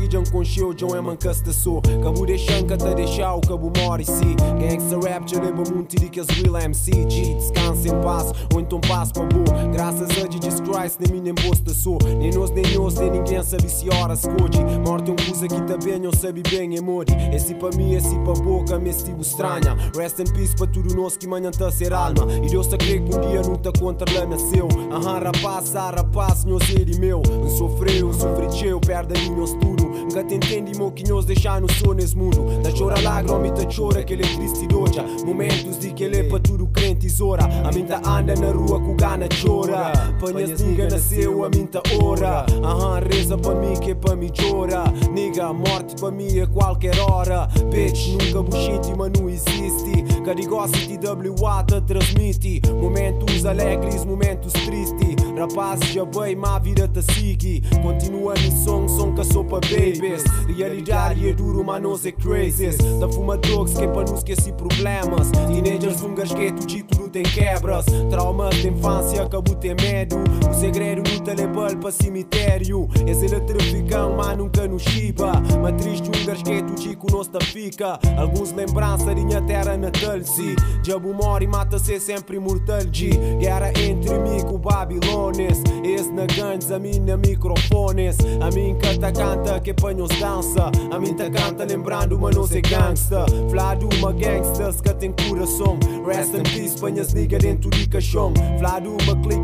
[0.00, 4.00] Que John concheu, John é mancasta sou Cabo deixando que te deixar o cabo mora
[4.00, 4.34] e si.
[4.58, 8.60] Gangsta rap, já lembra muito de que as real MC G, descansa em paz, ou
[8.60, 12.50] então passo para boa Graças a Jesus Christ, nem mim nem bosta sou Nem nós,
[12.50, 14.26] nem nós, nem ninguém sabe se hora se
[14.86, 17.12] Morte um que tá bem, eu sabe bem, mori.
[17.34, 21.18] Esse para mim, esse para boca, me tipo estranha Rest in peace para tudo nós
[21.18, 24.10] que manhã tá ser alma E Deus tá crê que um dia não tá contra
[24.18, 27.22] lá nasceu Aham, rapaz, ah, rapaz, nós ele meu.
[27.26, 31.24] Eu sofreu, eu sofri eu perda de nós tudo Nunca te entendi, mo que nós
[31.24, 34.64] deixar no sol nesse mundo Da chora lágrima, e tá chora que ele é triste
[34.64, 35.78] e doja Momentos
[36.70, 41.48] é crente zora A minta anda na rua com gana chora Panhas ninga nasceu, a
[41.48, 46.10] minta ora Aham, reza para mim que é para mim chora Niga, a morte para
[46.10, 47.48] mim é qualquer hora.
[47.70, 50.04] Bitch, nunca bullshit, mas não existe.
[50.24, 50.98] Carigosity
[51.40, 52.62] WA te transmite.
[52.80, 57.62] Momentos alegres, momentos tristes Rapazes já bem, má vida te sigue.
[57.82, 60.22] Continua em som, som que sou babies.
[60.54, 62.76] Realidade é duro, mas nós é crazies.
[62.98, 65.30] Da fuma drugs que é para não esquecer problemas.
[65.30, 67.84] Teenagers um gasqueto, título tem quebras.
[68.08, 70.16] Trauma de infância, acabou ter medo.
[70.48, 72.88] O segredo no telebol para cemitério.
[73.06, 75.32] Esse ele é traficão, mas nunca nos chiba.
[75.60, 77.98] Mas triste um gasqueto, chico nós ta fica.
[78.16, 83.10] Alguns lembranças de minha terra natal, si Diabo mora e mata-se sempre imortal, G.
[83.38, 88.16] Guerra entre mim com Babilones Esse na ganhos, a minha microfones.
[88.40, 90.70] A mim canta canta que panhos dança.
[90.90, 93.24] A mim ta canta lembrando mas não é gangsta.
[93.50, 95.78] Flá de uma gangsta que tem coração.
[96.06, 98.32] Rest in peace, panhas nigga dentro de caixão.
[98.58, 99.40] Flá de uma click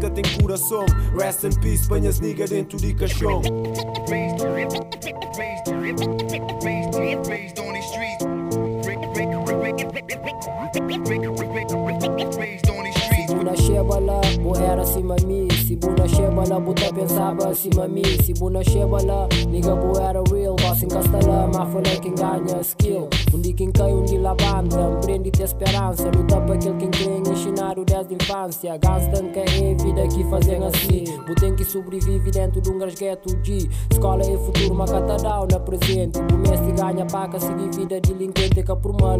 [0.00, 0.84] que tem coração.
[1.16, 3.40] Rest in peace, panhas nigga dentro de caixão.
[13.28, 14.84] Buna shebala, bo era
[15.68, 18.04] acima mi Se buna shebala, buta pensava acima mi.
[18.22, 23.08] Se buna shebala, nigga bo era real Boss em castela, mas falei quem ganha skill.
[23.34, 27.18] Um dia quem cai, um dia levanta Empreende te esperança Luta para aquele quem crê
[27.18, 32.30] em ensinar o desde infância Gangsta que é vida que fazem assim Botem que sobrevive
[32.30, 33.68] dentro de um grasgueto G.
[33.90, 38.98] Escola é futuro, mas catadão na presente mestre ganha paca, seguir vida delinquente que por
[39.00, 39.18] mal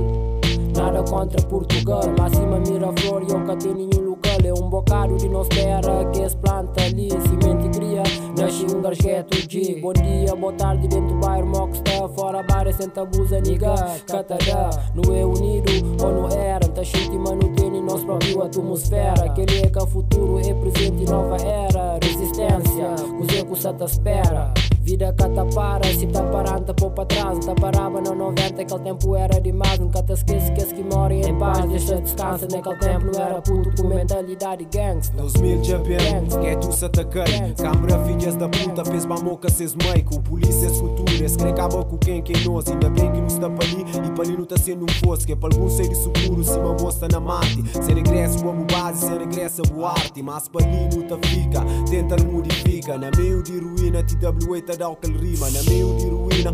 [0.75, 4.08] Nada contra Portugal, lá cima mira flor e eu catei nenhum
[4.49, 7.11] É um bocado de nós terra que se planta ali.
[7.11, 8.03] Semente cria,
[8.35, 9.75] nasce um garjeto de.
[9.75, 12.09] Bom dia, boa tarde, dentro do bairro Moxta.
[12.17, 13.75] Fora bar, senta abusa, niga.
[14.07, 15.71] Catará, não é unido
[16.03, 16.67] ou não era.
[16.67, 19.27] Tá cheio de mano, tem nossa própria atmosfera.
[19.27, 21.99] Aquele é que o futuro é presente nova era.
[22.03, 24.55] Resistência, cozer que o sata espera.
[24.89, 27.45] Vida que tá para, se tá parando, tá pôr pra trás.
[27.45, 29.79] Tá parava no 90, aquele tempo era demais.
[29.79, 31.69] Nunca te esqueça que esse que mora em paz.
[31.69, 35.15] Deixa descansa, naquele tempo não era puto com mentalidade gangsta.
[35.15, 35.99] 2000 já bem,
[36.41, 40.67] que é tu se ataquei Câmara filhas da puta, fez mamoca, cês mãe Com polícia,
[40.67, 43.67] esse futuro, esse que acaba com quem quem nós Ainda bem que não está para
[43.67, 45.97] ali e para ali não tá sendo um fosse Que é para algum ser de
[45.97, 50.49] seguro, se uma moça na mate Se regresso, amo base, se regressa, boa arte Mas
[50.49, 51.61] para ali não tá fica,
[51.91, 56.07] tenta modifica Na meio de ruína, TWA tá dá o que rima Na meio de
[56.09, 56.53] ruína,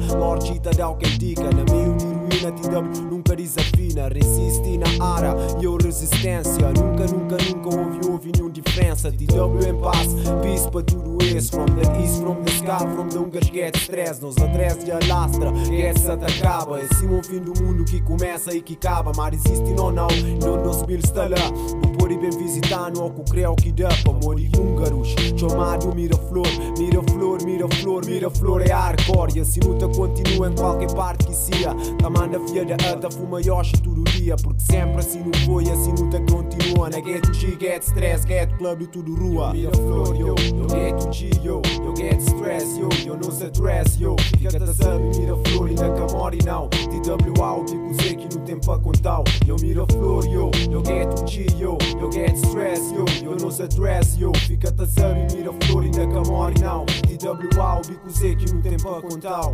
[0.62, 5.34] tá dá o que dica Na meio de ruína, TW nunca desafina Resiste na ara,
[5.60, 10.08] e eu resistência Nunca, nunca, nunca houve, houve nenhuma diferença TW em paz,
[10.42, 14.20] peace para tudo isso From the east, from the sky, from the Ungas get stress
[14.20, 18.52] Nos atrás de alastra, essa te acaba É sim o fim do mundo que começa
[18.52, 19.12] e que acaba.
[19.16, 20.08] Mas existe não, não,
[20.40, 21.50] não nos mil está lá
[21.82, 25.14] Não pode bem visitar, não que creu que dá para morir húngaros.
[25.36, 26.46] Chamado Miraflor,
[26.78, 29.36] Miraflor, Miraflor, Miraflor é hardcore.
[29.36, 31.74] E assim luta continua em qualquer parte que sia.
[31.98, 36.20] Tamanda fia da ata, fuma Yoshi todo dia Porque sempre assim não foi, assim luta
[36.20, 39.52] continua Na get G, get stress, get club e tudo rua.
[39.52, 41.60] Miraflor, yo, eu get G, yo,
[41.96, 46.68] get stress, yo não se dress, yo Fica te sabe, Miraflor ainda camon memória não
[46.68, 50.82] TWA, o bico Z que no tempo a contar Eu miro a flor, yo, eu
[50.84, 53.04] get chill, yo Eu get stress, yo,
[53.40, 56.86] não se address, yo Fica a saber e mira flor ainda que a memória não
[56.86, 59.52] TWA, o bico Z que no tempo a contar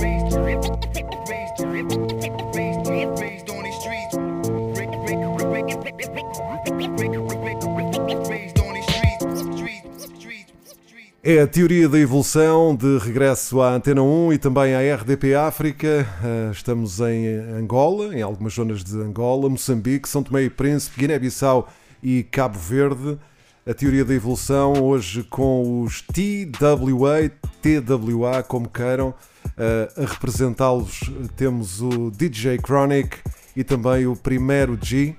[0.00, 2.00] Raised, raised, raised, raised.
[3.20, 4.16] Raised on these streets.
[11.22, 16.08] É a teoria da evolução de regresso à Antena 1 e também à RDP África.
[16.24, 17.26] Ah, Estamos em
[17.58, 21.68] Angola, em algumas zonas de Angola, Moçambique, São Tomé e Príncipe, Guiné-Bissau
[22.02, 23.18] e Cabo Verde.
[23.66, 27.30] A teoria da evolução hoje com os TWA,
[27.60, 29.12] TWA, como queiram.
[29.58, 31.00] Ah, a representá-los
[31.36, 33.18] temos o DJ Chronic
[33.54, 35.14] e também o Primeiro G.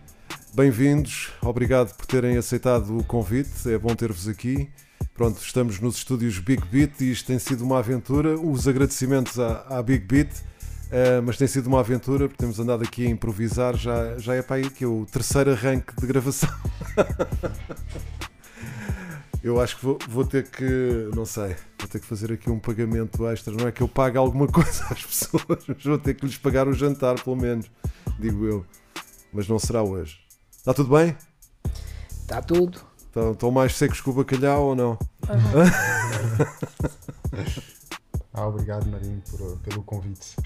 [0.52, 4.68] Bem-vindos, obrigado por terem aceitado o convite, é bom ter-vos aqui.
[5.22, 8.40] Pronto, estamos nos estúdios Big Beat e isto tem sido uma aventura.
[8.40, 10.32] Os agradecimentos à, à Big Beat,
[10.90, 13.78] eh, mas tem sido uma aventura porque temos andado aqui a improvisar.
[13.78, 16.50] Já, já é para aí que é o terceiro arranque de gravação.
[19.44, 22.58] Eu acho que vou, vou ter que, não sei, vou ter que fazer aqui um
[22.58, 23.54] pagamento extra.
[23.54, 26.68] Não é que eu pague alguma coisa às pessoas, mas vou ter que lhes pagar
[26.68, 27.70] o jantar, pelo menos,
[28.18, 28.66] digo eu.
[29.32, 30.18] Mas não será hoje.
[30.50, 31.16] Está tudo bem?
[32.10, 32.91] Está Tá tudo.
[33.12, 34.98] Estão, estão mais secos que o bacalhau ou não?
[38.34, 40.38] Ah, obrigado Marinho por- pelo convite.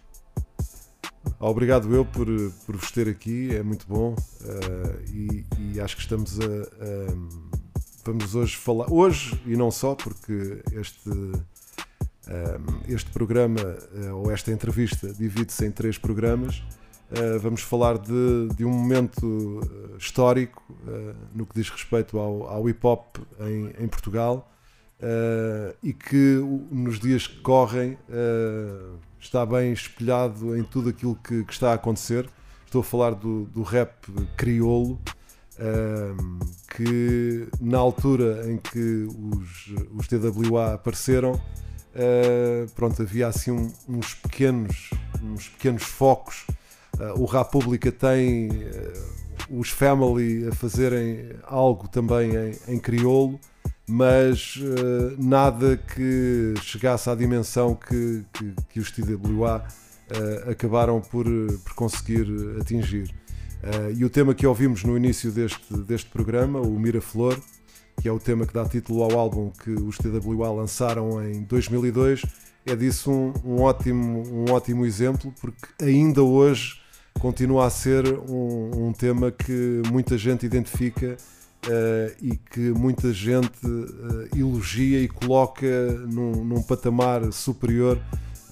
[1.39, 2.25] Ah, Obrigado eu por,
[2.65, 7.65] por vos ter aqui, é muito bom eh, e, e acho que estamos a, a-
[8.03, 8.91] Vamos hoje falar.
[8.91, 11.09] Hoje e não só, porque este,
[12.87, 16.63] este programa eh, ou esta entrevista divide-se em três programas.
[17.11, 22.47] Eh, vamos falar de, de um momento eh, histórico eh, no que diz respeito ao,
[22.47, 24.51] ao hip hop em, em Portugal
[24.99, 26.41] eh, e que
[26.71, 27.97] nos dias que correm
[29.19, 32.27] está bem espelhado em tudo aquilo que, que está a acontecer.
[32.65, 33.93] Estou a falar do, do rap
[34.35, 34.99] crioulo,
[36.75, 41.39] que na altura em que os, os TWA apareceram,
[42.75, 44.89] pronto, havia assim um- uns, pequenos,
[45.23, 46.45] uns pequenos focos.
[46.99, 48.93] Eh, o República tem eh,
[49.49, 53.39] os Family a fazerem algo também em, em crioulo,
[53.87, 59.65] mas eh, nada que chegasse à dimensão que, que, que os TWA
[60.47, 62.27] acabaram por, por conseguir
[62.61, 63.11] atingir.
[63.97, 67.35] E o tema que ouvimos no início deste, deste programa, o Miraflor,
[67.99, 72.21] que é o tema que dá título ao álbum que os TWA lançaram em 2002,
[72.67, 76.84] é disso um, um ótimo, um ótimo exemplo, porque ainda hoje
[77.19, 81.17] continua a ser um, um tema que muita gente identifica
[81.67, 85.65] eh, e que muita gente eh, elogia e coloca
[86.07, 87.99] num, num patamar superior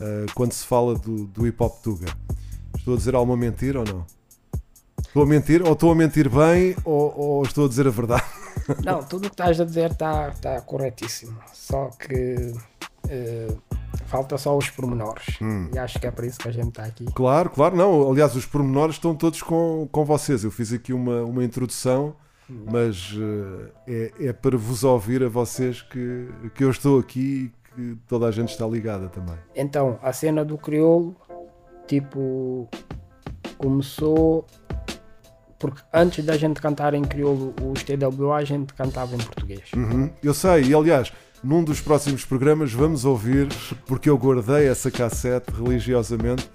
[0.01, 2.07] eh, quando se fala do, do hip hop Tuga.
[2.75, 4.05] Estou a dizer alguma mentira ou não?
[4.99, 8.23] Estou a mentir, ou estou a mentir bem, ou, ou estou a dizer a verdade?
[8.83, 11.37] Não, tudo o que estás a dizer está tá corretíssimo.
[11.53, 12.51] Só que
[14.13, 15.25] falta só os pormenores.
[15.41, 15.69] Hum.
[15.73, 17.05] E acho que é por isso que a gente está aqui.
[17.15, 18.11] Claro, claro, não.
[18.11, 20.43] Aliás, os pormenores estão todos com, com vocês.
[20.43, 22.15] Eu fiz aqui uma, uma introdução,
[22.47, 23.15] mas
[23.87, 27.97] eh, é, é para vos ouvir a vocês que, que eu estou aqui e que
[28.07, 29.35] toda a gente está ligada também.
[29.55, 31.15] Então, a cena do crioulo,
[31.87, 32.69] tipo,
[33.57, 34.45] começou
[35.57, 39.71] porque antes da gente cantar em crioulo os TWA, a gente cantava em português.
[39.75, 41.11] Uhum, Eu sei, e aliás,
[41.43, 43.47] num dos próximos programas vamos ouvir,
[43.85, 46.49] porque eu guardei essa cassete religiosamente.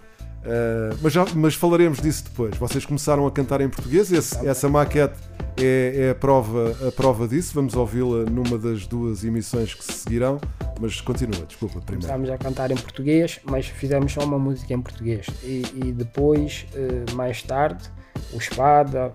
[0.44, 2.56] eh, mas, já, mas falaremos disso depois.
[2.56, 5.14] Vocês começaram a cantar em português, esse- essa maquete
[5.58, 7.52] é, é a, prova, a prova disso.
[7.54, 10.40] Vamos ouvi-la numa das duas emissões que se seguirão.
[10.80, 12.06] Mas continua, desculpa, primeiro.
[12.12, 15.26] Começámos a cantar em português, mas fizemos só uma música em português.
[15.42, 17.90] E, e depois, eh, mais tarde,
[18.32, 19.12] o Espada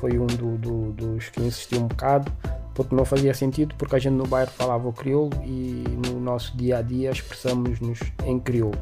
[0.00, 2.32] foi um do- do- dos que insistiu um bocado,
[2.74, 6.56] porque não fazia sentido, porque a gente no bairro falava o crioulo e no nosso
[6.56, 8.78] dia a dia expressamos-nos em crioulo.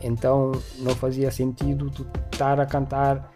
[0.00, 3.32] Então não fazia sentido tu estar a cantar.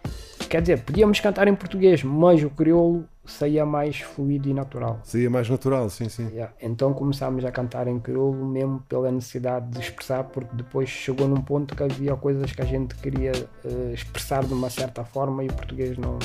[0.48, 4.98] Quer dizer, podíamos cantar em português, mas o crioulo saía mais fluido e natural.
[5.04, 6.28] Seria mais natural, sim, sim.
[6.30, 11.28] Yeah, Então começámos a cantar em crioulo mesmo pela necessidade de expressar, porque depois chegou
[11.28, 13.32] num ponto que havia coisas que a gente queria
[13.64, 16.18] eh, expressar de uma certa forma e o português não,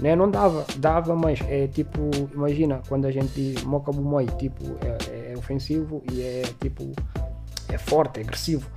[0.00, 5.32] né, não dava, dava, mas é tipo, imagina quando a gente diz mocabumoi, tipo, é,
[5.32, 6.92] é ofensivo e é tipo,
[7.68, 8.68] é forte, é agressivo,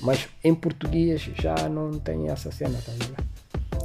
[0.00, 3.24] mas em português já não tem essa cena, tá ver?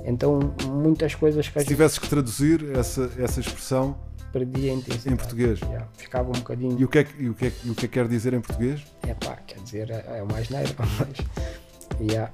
[0.03, 3.95] Então muitas coisas que a Se gente tivesses que traduzir essa, essa expressão,
[4.31, 5.13] perdia a intensidade.
[5.13, 5.59] Em português?
[5.61, 6.79] Yeah, ficava um bocadinho.
[6.79, 8.41] e o que, é que, o, que é, o que é que quer dizer em
[8.41, 8.83] português?
[9.07, 12.01] É pá, quer dizer, é, uma asneira, mas.
[12.01, 12.33] Yeah.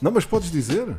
[0.00, 0.96] Não, mas podes dizer?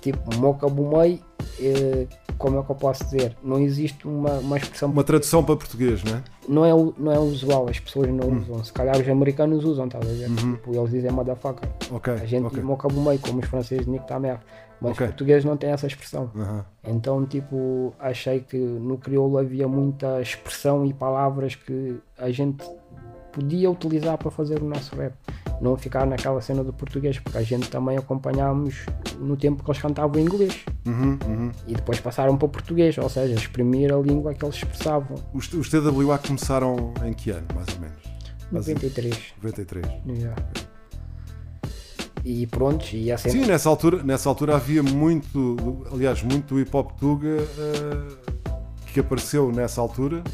[0.00, 1.20] Tipo, Mocabumei,
[1.60, 2.06] eh,
[2.38, 3.36] como é que eu posso dizer?
[3.42, 4.90] Não existe uma, uma expressão.
[4.90, 6.22] Uma tradução para português, não é?
[6.48, 8.62] Não é, u- não é usual, as pessoas não usam.
[8.62, 10.28] Se calhar os americanos usam, estás a ver?
[10.34, 11.68] Tipo, eles dizem motherfucker.
[11.90, 12.12] Ok.
[12.12, 12.56] A gente ok.
[12.58, 14.38] diz Mocabumei, como os franceses Nick ta mère.
[14.80, 15.06] Mas Ok.
[15.06, 16.30] os portugueses não têm essa expressão.
[16.36, 16.64] Aham.
[16.86, 22.62] Então, tipo, achei que no crioulo havia muita expressão e palavras que a gente
[23.32, 25.14] podia utilizar para fazer o nosso rap.
[25.60, 28.86] Não ficar naquela cena do português, porque a gente também acompanhámos
[29.18, 30.64] no tempo que eles cantavam em inglês.
[30.86, 31.52] Uhum, uhum.
[31.66, 35.16] E depois passaram para o português, ou seja, exprimir a língua que eles expressavam.
[35.32, 37.96] Os, os TWA começaram em que ano, mais ou menos?
[38.52, 39.18] Mais ou- 93.
[39.42, 39.86] 93.
[40.06, 40.36] Yeah.
[42.24, 43.32] E pronto, e a cena.
[43.32, 45.56] Sim, nessa altura, nessa altura havia muito,
[45.92, 48.36] aliás, muito hip hop Tuga eh,
[48.92, 50.24] que apareceu nessa altura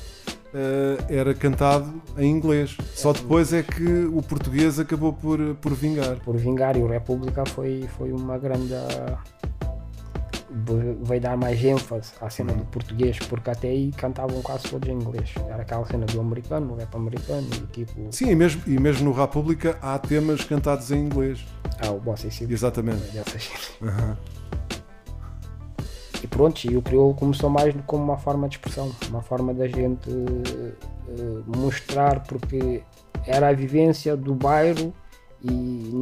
[1.08, 2.76] era cantado em inglês.
[2.94, 6.16] Só depois é que o português acabou por, por vingar.
[6.16, 8.74] por vingar e o República foi, foi uma grande.
[10.50, 14.88] ve- Veio dar mais ênfase à cena do português, porque até aí cantavam quase todos
[14.88, 15.32] em inglês.
[15.48, 18.08] Era aquela cena do americano, o rap americano, e tipo.
[18.12, 21.44] Sim, e mesmo, e mesmo no República há temas cantados em inglês.
[21.80, 22.52] Ah, o Bossa e.
[22.52, 23.02] Exatamente.
[23.12, 23.50] dessas.
[26.22, 29.66] E pronto, e o crioulo começou mais como uma forma de expressão, uma forma da
[29.66, 32.82] gente eh, mostrar, porque
[33.26, 34.94] era a vivência do bairro
[35.42, 36.00] e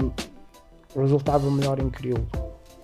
[0.94, 2.28] resultava melhor em crioulo.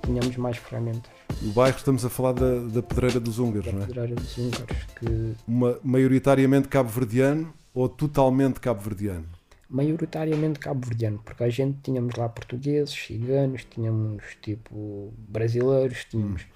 [0.02, 1.10] Tínhamos mais ferramentas.
[1.42, 3.86] No bairro estamos a falar da, da Pedreira dos Húngaros, não é?
[3.86, 9.26] Pedreira dos húngaros, que Uma, maioritariamente cabo-verdiano ou totalmente cabo-verdiano?
[9.68, 16.46] Maioritariamente cabo-verdiano, porque a gente tínhamos lá portugueses, ciganos, tínhamos tipo brasileiros, tínhamos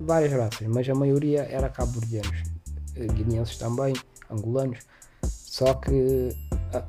[0.00, 2.42] várias raças, mas a maioria era cabo-verdianos,
[2.96, 3.94] eh, guineenses também,
[4.30, 4.80] angolanos.
[5.22, 6.28] Só que
[6.74, 6.84] ah,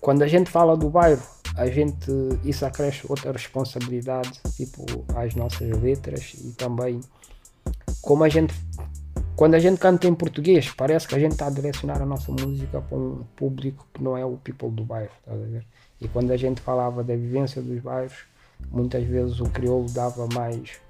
[0.00, 1.22] quando a gente fala do bairro,
[1.56, 2.10] a gente
[2.44, 4.84] isso acresce outra responsabilidade, tipo
[5.14, 7.00] às nossas letras e também
[8.02, 8.52] como a gente
[9.36, 12.30] quando a gente canta em português, parece que a gente está a direcionar a nossa
[12.30, 15.66] música para um público que não é o people do bairro, estás a ver?
[16.00, 18.26] E quando a gente falava da vivência dos bairros,
[18.70, 20.80] muitas vezes o crioulo dava mais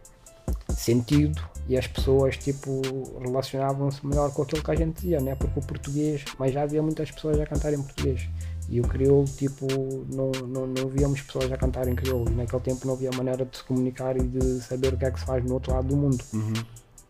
[0.68, 2.82] sentido e as pessoas tipo
[3.20, 5.34] relacionavam-se melhor com aquilo que a gente dizia, né?
[5.34, 8.28] Porque o português, mas já havia muitas pessoas a cantar em português.
[8.68, 9.66] E o crioulo, tipo,
[10.10, 12.30] não, não, não víamos pessoas a cantar em crioulo.
[12.30, 15.10] E naquele tempo não havia maneira de se comunicar e de saber o que é
[15.10, 16.24] que se faz no outro lado do mundo.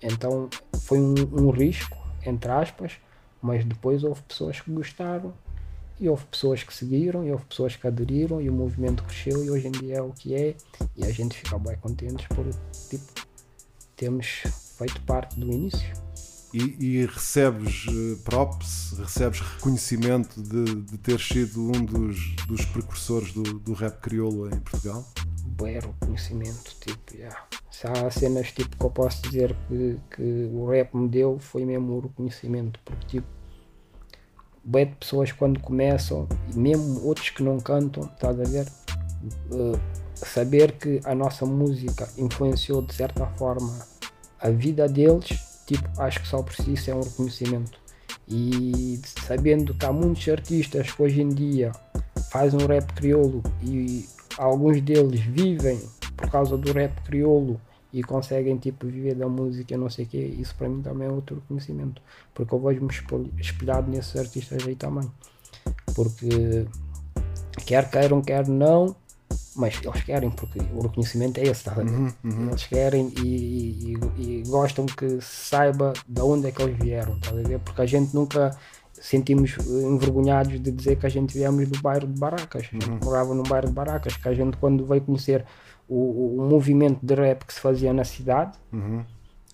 [0.04, 2.92] Então foi um, um risco, entre aspas,
[3.40, 5.32] mas depois houve pessoas que gostaram
[5.98, 9.50] e houve pessoas que seguiram e houve pessoas que aderiram e o movimento cresceu e
[9.50, 10.54] hoje em dia é o que é
[10.94, 12.44] e a gente fica bem contentes por
[12.90, 13.26] tipo
[13.96, 14.42] termos
[14.76, 16.03] feito parte do início.
[16.54, 23.32] E, e recebes eh, props, recebes reconhecimento de, de ter sido um dos, dos precursores
[23.32, 25.04] do, do rap crioulo em Portugal?
[25.44, 27.44] Bué reconhecimento, tipo, yeah.
[27.72, 31.64] se há cenas tipo que eu posso dizer que, que o rap me deu foi
[31.64, 33.26] mesmo o reconhecimento, porque tipo
[34.64, 38.66] bué de pessoas quando começam, e mesmo outros que não cantam, estás a ver?
[39.52, 39.78] eh,
[40.14, 43.86] saber que a nossa música influenciou de certa forma
[44.40, 45.28] a vida deles,
[45.66, 47.78] tipo, acho que só por si isso é um reconhecimento.
[48.28, 51.72] E sabendo que há muitos artistas que hoje em dia
[52.30, 55.80] fazem um rap crioulo e alguns deles vivem
[56.16, 57.60] por causa do rap crioulo
[57.92, 61.10] e conseguem tipo viver da música não sei o quê, isso para mim também é
[61.10, 62.02] outro reconhecimento,
[62.34, 65.08] porque eu vejo-me espel- espelhado nesses artistas aí também.
[65.94, 66.66] Porque
[67.64, 68.96] quer queiram, quer não,
[69.56, 71.84] mas eles querem, porque o reconhecimento é esse, tá a ver?
[72.48, 77.18] Eles querem e, e- e gostam que se saiba de onde é que eles vieram,
[77.20, 77.58] tá a?
[77.60, 78.56] Porque a gente nunca
[78.92, 83.34] sentimos envergonhados de dizer que a gente viemos do bairro de Baracas, a gente morava
[83.34, 85.44] num bairro de Baracas, que a gente quando veio conhecer
[85.88, 88.56] o, o- o movimento de rap que se fazia na cidade,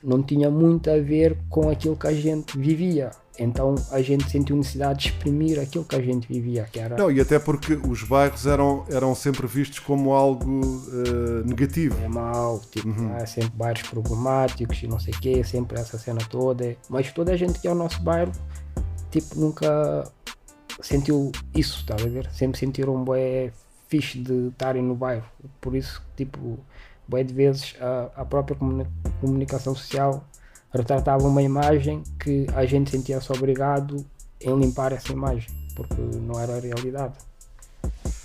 [0.02, 3.11] não tinha muito a ver com aquilo que a gente vivia.
[3.39, 7.11] Então a gente sentiu necessidade de exprimir aquilo que a gente vivia, que era Não,
[7.11, 10.61] e até porque os bairros eram, eram sempre vistos como algo
[10.93, 11.97] eh, negativo.
[12.05, 16.21] é mau, tipo, há sempre bairros problemáticos e não sei o quê, sempre essa cena
[16.29, 16.77] toda.
[16.89, 18.33] Mas toda a gente que é o nosso bairro,
[19.11, 20.11] tipo, nunca
[20.83, 22.31] sentiu isso, tá a ver?
[22.33, 23.53] Sempre sentiram um bué
[23.89, 25.25] fixe de estarem no bairro.
[25.61, 26.59] Por isso, tipo,
[27.09, 28.87] bué de vezes a, a própria comuni-
[29.21, 30.25] comunicação social
[30.73, 34.05] retratava uma imagem que a gente sentia-se obrigado
[34.41, 37.15] em limpar essa imagem, porque não era a realidade.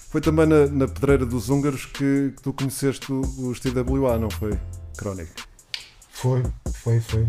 [0.10, 4.30] Foi também na, na Pedreira dos Húngaros que, que tu conheceste o- os TWA, não
[4.30, 4.58] foi?
[4.98, 5.32] Crónico.
[6.10, 6.42] Foi,
[6.74, 7.28] foi, foi.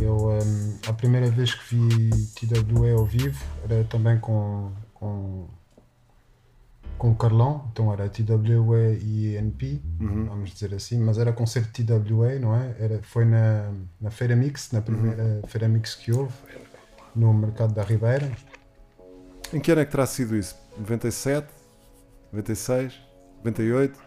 [0.00, 3.38] Eu, hum, a primeira vez que vi TWE ao vivo
[3.68, 5.46] era também com, com,
[6.98, 12.38] com o Carlão, então era TWA e NP, vamos dizer assim, mas era concerto TWA,
[12.40, 12.74] não é?
[12.78, 16.34] Era, foi na, na Feira Mix, na primeira Feira Mix que houve,
[17.14, 18.30] no Mercado da Ribeira.
[19.52, 20.56] Em que ano é que terá sido isso?
[20.76, 21.48] 97?
[22.32, 22.94] 96?
[23.44, 23.98] 98?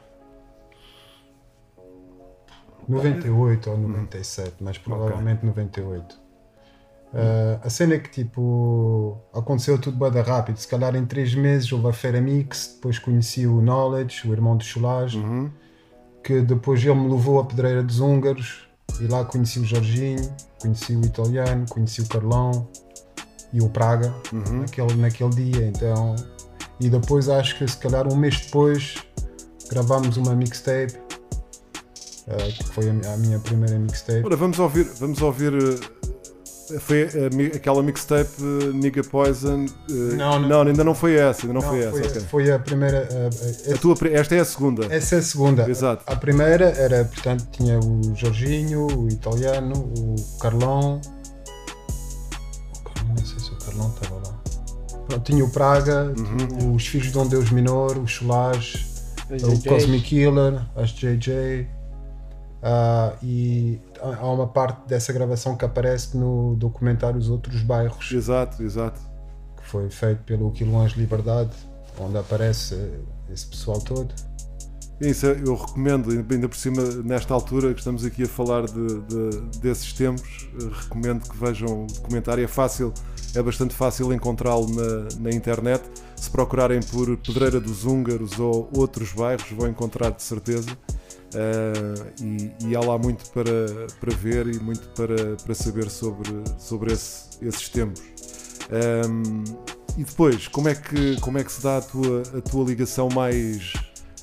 [2.88, 6.21] 98 ou 97, mas provavelmente 98.
[7.14, 10.58] Uh, a cena é que tipo aconteceu tudo bem rápido.
[10.58, 14.56] Se calhar em 3 meses houve a Feira Mix, depois conheci o Knowledge, o irmão
[14.56, 15.22] do Cholage,
[16.24, 18.68] que depois ele me levou a Pedreira dos Húngaros
[19.02, 22.68] e lá conheci o Jorginho, conheci o Italiano, conheci o Carlão
[23.52, 25.68] e o Praga naquele, naquele dia.
[25.68, 26.16] Então,
[26.80, 28.96] e depois acho que se calhar um mês depois
[29.70, 30.94] gravámos uma mixtape.
[32.28, 34.24] uh, que foi a, a minha primeira mixtape.
[34.26, 35.54] Ora, vamos ouvir, vamos ouvir.
[35.54, 36.01] eh,
[36.80, 39.66] Foi a mi- aquela mixtape eh, Nigga Poison.
[39.90, 40.62] eh, Não, não.
[40.62, 41.92] ainda não foi essa, ainda não, Não, foi essa.
[41.92, 42.22] foi, ok.
[42.22, 43.08] foi a primeira.
[43.12, 44.86] a- a- A tua, esta é a segunda.
[44.94, 45.70] Essa é a segunda.
[45.70, 46.04] Exato.
[46.08, 51.02] A primeira era, portanto, tinha o Jorginho, o italiano, o Carlão.
[52.76, 54.42] O Carlão, não sei se o Carlão estava lá.
[55.08, 56.38] Pronto, tinha o Praga, Uhum.
[56.38, 58.86] tinha os Filhos de Dom Deus Minor, o Cholage,
[59.30, 59.64] Os o.
[59.70, 61.68] Cosmic Killer, as JJ.
[62.64, 68.62] Ah, e há uma parte dessa gravação que aparece no documentário Os Outros Bairros, Exato,
[68.64, 69.00] exato.
[69.58, 71.52] que foi feito pelo Quilões Liberdade,
[72.00, 73.00] onde aparece eh,
[73.34, 74.14] esse pessoal todo.
[75.00, 79.60] Isso eu recomendo, ainda por cima, nesta altura que estamos aqui a falar de, de-
[79.60, 82.44] desses tempos, eh, recomendo que vejam o documentário.
[82.44, 82.94] É fácil,
[83.34, 85.82] é bastante fácil encontrá-lo na, na internet.
[86.16, 90.70] Se procurarem por Pedreira dos Húngaros ou outros bairros, vão encontrar de certeza.
[91.34, 96.30] Eh, e, e há lá muito para, para ver e muito para, para saber sobre,
[96.60, 98.02] sobre esse- esses tempos.
[99.10, 99.44] Um,
[99.98, 103.10] e depois, como é que, como é que se dá a tua, a tua ligação
[103.10, 103.74] mais,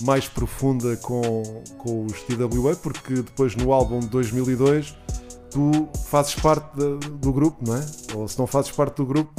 [0.00, 1.42] mais profunda com,
[1.78, 2.74] com os TWA?
[2.76, 4.94] Porque depois no álbum de 2002
[5.50, 7.86] tu fazes parte da- do grupo, não é?
[8.14, 9.32] Ou se não fazes parte do grupo,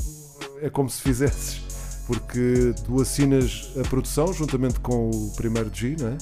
[0.62, 1.62] é como se fizesses.
[2.08, 6.18] Porque tu assinas a produção juntamente com o primeiro G, não é?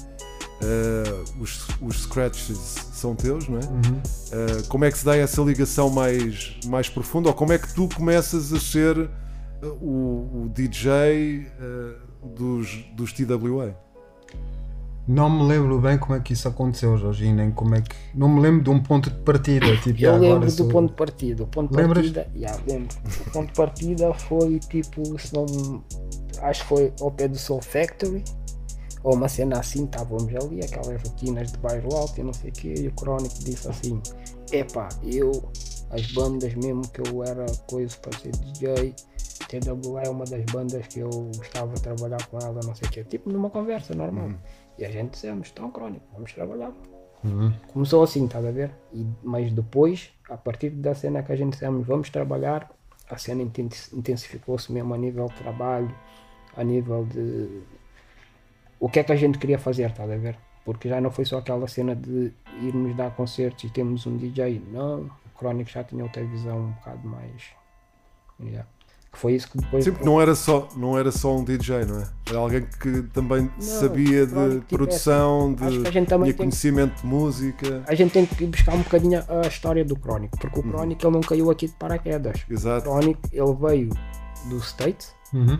[0.59, 2.57] Uh, os, os scratches
[2.91, 3.61] são teus, não é?
[3.61, 7.29] Uh, como é que se dá essa ligação mais, mais profunda?
[7.29, 9.07] Ou como é que tu começas a ser uh,
[9.79, 13.75] o, o DJ uh, dos, dos TWA?
[15.07, 17.95] Não me lembro bem como é que isso aconteceu, Jorginho, nem como é que.
[18.13, 19.65] Não me lembro de um ponto de partida.
[19.77, 21.43] Tipo, Eu já lembro agora do sou- ponto de partida.
[21.43, 22.11] O ponto de Lembras?
[22.11, 22.97] partida, yeah, lembro.
[23.25, 25.45] O ponto de partida foi tipo, se não,
[26.41, 28.23] acho que foi ao pé do Soul Factory,
[29.07, 32.53] ou uma cena assim, estávamos ali, aquelas rotinas de bairro alto e não sei o
[32.53, 34.01] quê, e o Crónico disse assim:
[34.51, 35.31] Epá, eu,
[35.91, 38.93] as bandas mesmo que eu era coisa para ser DJ,
[39.47, 42.91] TWA é uma das bandas que eu gostava de trabalhar com ela, não sei o
[42.91, 44.31] quê, tipo numa conversa normal.
[44.77, 46.73] E a gente dissemos: Então, Crónico, vamos trabalhar.
[47.71, 48.71] Começou assim, estás a ver?
[48.91, 52.69] E, mas depois, a partir da cena que a gente dissemos, vamos trabalhar,
[53.09, 55.95] a cena inten- intensificou-se mesmo a nível de trabalho,
[56.57, 57.63] a nível de
[58.79, 60.37] o que é que a gente queria fazer, estás a ver?
[60.65, 64.61] Porque já não foi só aquela cena de irmos dar concertos e temos um DJ,
[64.71, 65.09] não.
[65.33, 67.43] O Crónico já tinha outra visão um bocado mais.
[68.39, 68.67] Yeah.
[69.11, 69.85] Que foi isso que depois.
[69.85, 72.07] Sim, não era, só, não era só um DJ, não é?
[72.27, 76.25] Era alguém que também sabia de tipo, produção, é- acho de que a gente também
[76.25, 77.83] tinha tem- conhecimento de música.
[77.87, 80.71] A gente tem que buscar um bocadinho a história do Crónico, porque o Uhum.
[80.71, 82.45] Crónico ele não caiu aqui de paraquedas.
[82.49, 82.83] O Exato.
[82.89, 83.89] Crónico ele veio
[84.49, 85.57] do States, Uhum.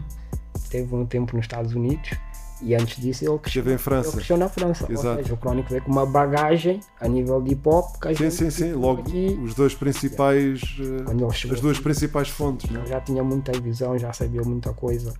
[0.70, 2.12] teve um tempo nos Estados Unidos
[2.62, 4.10] e antes disso ele cresceu, em França.
[4.10, 4.86] ele cresceu na França.
[4.92, 5.08] Exato.
[5.10, 8.30] Ou seja, o Crónico veio com uma bagagem a nível de hip hop que Sim,
[8.30, 8.74] sim, sim.
[8.74, 10.62] Logo aqui, os dois principais.
[10.80, 12.78] ele chegou as duas principais fontes, é?
[12.78, 15.14] ele já tinha muita visão, já sabia muita coisa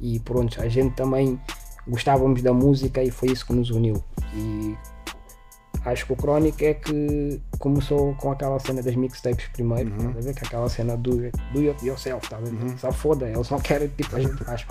[0.00, 1.40] e pronto, a gente também
[1.86, 4.02] gostávamos da música e foi isso que nos uniu.
[4.34, 4.76] E
[5.84, 10.08] acho que o Crónico é que começou com aquela cena das mixtapes primeiro, Uhum.
[10.08, 10.34] estás a ver?
[10.34, 11.16] Que aquela cena do,
[11.52, 12.78] do yourself, estás a ver?
[12.78, 14.64] Só foda, eles não querem tipo a gente faz.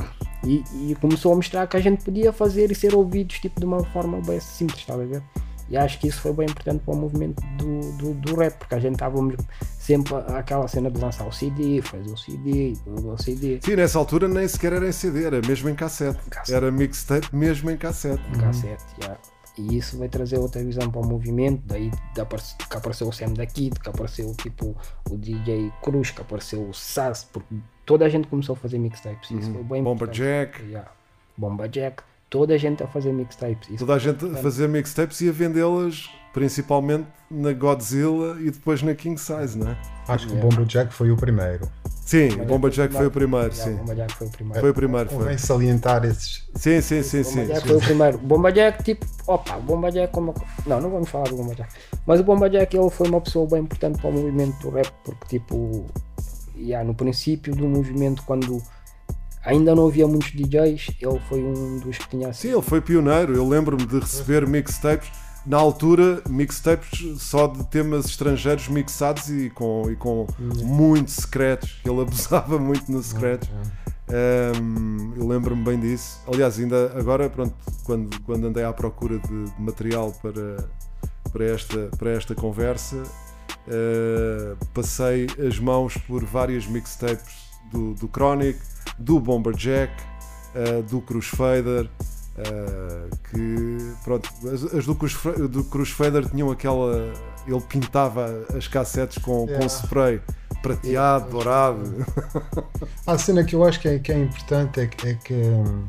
[0.45, 3.65] E, e começou a mostrar que a gente podia fazer e ser ouvidos tipo, de
[3.65, 5.23] uma forma bem simples, estás a ver?
[5.69, 8.75] E acho que isso foi bem importante para o movimento do, do, do rap, porque
[8.75, 9.35] a gente estávamos
[9.79, 14.27] sempre aquela cena de lançar o CD, fazer o CD, o CD, Sim, nessa altura
[14.27, 16.19] nem sequer era em CD, era mesmo em cassete.
[16.29, 16.53] Cassete.
[16.53, 18.21] Era mixtape mesmo em cassete.
[18.29, 18.83] em cassete.
[19.01, 19.19] yeah.
[19.57, 23.45] E isso vai trazer outra visão para o movimento, daí que apareceu o Sam da
[23.45, 24.75] Kid, que apareceu tipo
[25.09, 29.31] o DJ Cruz, que apareceu o Sass, porque toda a gente começou a fazer mixtapes.
[29.31, 30.17] Isso foi bem Bomba importante.
[30.17, 30.91] Jack, Yeah.
[31.37, 33.69] Bomba Jack, toda a gente a fazer mixtapes.
[33.69, 38.81] Isso toda a gente a fazer mixtapes e a vendê-las principalmente na Godzilla e depois
[38.81, 39.77] na King Size, não é?
[40.07, 41.69] Acho que o Bombo Jack foi o primeiro.
[42.05, 43.75] Sim, o Bomba Jack foi o primeiro, sim.
[43.75, 44.59] O Bomba Jack foi o primeiro.
[44.59, 45.19] Foi o primeiro, foi.
[45.19, 46.43] Convém salientar esses.
[46.55, 47.41] Sim, sim, sim, sim.
[47.41, 48.17] Bomba Jack foi o primeiro.
[48.17, 50.33] Bomba Jack, tipo, opa, o Bomba Jack como.
[50.65, 51.71] Não, não vamos falar do Bomba Jack.
[52.05, 54.91] Mas o Bomba Jack ele foi uma pessoa bem importante para o movimento do rap,
[55.05, 55.85] porque tipo,
[56.55, 58.61] yeah, no princípio do movimento, quando
[59.43, 63.35] ainda não havia muitos DJs, ele foi um dos que tinha Sim, ele foi pioneiro.
[63.35, 65.11] Eu lembro-me de receber mixtapes.
[65.45, 71.81] Na altura, mixtapes só de temas estrangeiros mixados e com, e com muito secretos.
[71.83, 73.49] Ele abusava muito nos secretos.
[74.09, 76.21] Um, eu lembro-me bem disso.
[76.27, 80.69] Aliás, ainda agora, pronto, quando, quando andei à procura de, de material para,
[81.31, 83.03] para, esta, para esta conversa,
[83.67, 87.33] uh, passei as mãos por várias mixtapes
[87.71, 88.59] do, do Chronic,
[88.97, 89.93] do Bomberjack,
[90.55, 91.89] uh, do Crusader.
[92.35, 95.13] Uh, que pronto, as, as do, Cruz,
[95.51, 97.13] do Crusader tinham aquela.
[97.45, 99.59] Ele pintava as cassetes com, Yeah.
[99.59, 100.19] com spray
[100.63, 102.05] prateado, dourado.
[103.05, 105.83] A cena que eu acho que é, que é importante é, que- é que hum,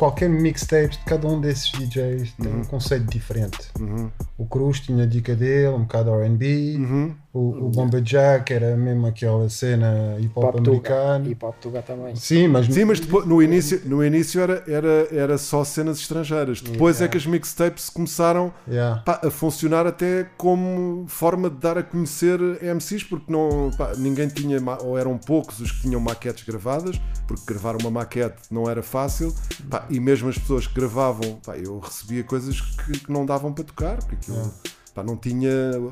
[0.00, 3.58] qualquer mixtape de cada um desses DJs tem um conceito diferente.
[3.78, 4.10] Uhum.
[4.38, 7.14] O Cruz tinha a dica dele, um bocado RB, Uhum.
[7.32, 11.30] O, o Bomba Jack era mesmo aquela cena hip hop americano.
[11.30, 12.16] E Pop Tuga também.
[12.16, 16.60] Sim, mas, Sim, mas depois, no início, no início era, era, era só cenas estrangeiras.
[16.60, 19.02] Depois é que as mixtapes começaram Yeah.
[19.02, 24.28] pá, a funcionar até como forma de dar a conhecer MCs, porque não, pá, ninguém
[24.28, 28.82] tinha, ou eram poucos os que tinham maquetes gravadas, porque gravar uma maquete não era
[28.82, 29.34] fácil,
[29.68, 33.52] pá, e mesmo as pessoas que gravavam, pá, eu recebia coisas que, que não davam
[33.52, 34.52] para tocar, porque aquilo,
[34.94, 35.50] pá, não tinha,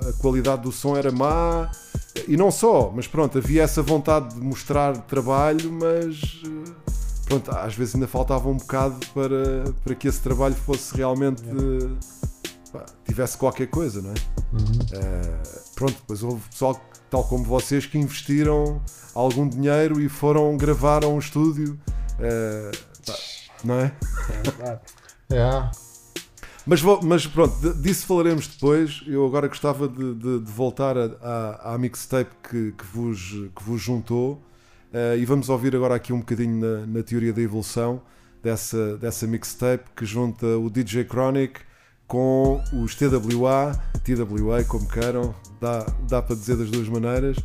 [0.08, 1.70] a qualidade do som era má,
[2.26, 6.72] e não só, mas pronto, havia essa vontade de mostrar trabalho, mas eh,
[7.26, 11.42] pronto, às vezes ainda faltava um bocado para, para que esse trabalho fosse realmente
[12.72, 14.14] pá, tivesse qualquer coisa, não é?
[14.92, 15.38] Eh,
[15.74, 16.80] pronto, depois houve pessoal
[17.10, 18.82] tal como vocês que investiram
[19.14, 21.78] algum dinheiro e foram gravar a um estúdio,
[22.18, 22.70] eh,
[23.06, 23.14] pá,
[23.64, 23.92] não é?
[24.30, 24.80] É verdade.
[26.68, 29.02] Mas, vou- mas pronto, disso falaremos depois.
[29.06, 33.20] Eu agora gostava de, de- de voltar à, mixtape que, que vos,
[33.56, 34.42] que vos juntou
[34.92, 38.02] eh, e vamos ouvir agora aqui um bocadinho na, na teoria da evolução
[38.42, 41.60] dessa, dessa mixtape que junta o DJ Chronic
[42.06, 43.72] com os TWA,
[44.04, 47.36] TWA como queiram, dá, dá para dizer das duas maneiras,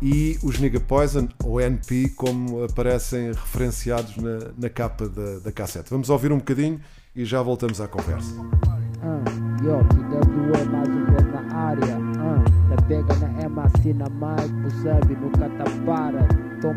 [0.00, 5.90] e os Nigga Poison, ou NP, como aparecem referenciados na, na capa da, da cassete.
[5.90, 6.80] Vamos ouvir um bocadinho
[7.18, 8.32] e já voltamos à conversa.
[9.02, 9.20] Ah,
[9.60, 11.98] yo, TWA mais uma vez na área.
[12.20, 13.42] Ah, tá pega na
[13.92, 14.08] na
[15.16, 16.22] nunca tá para,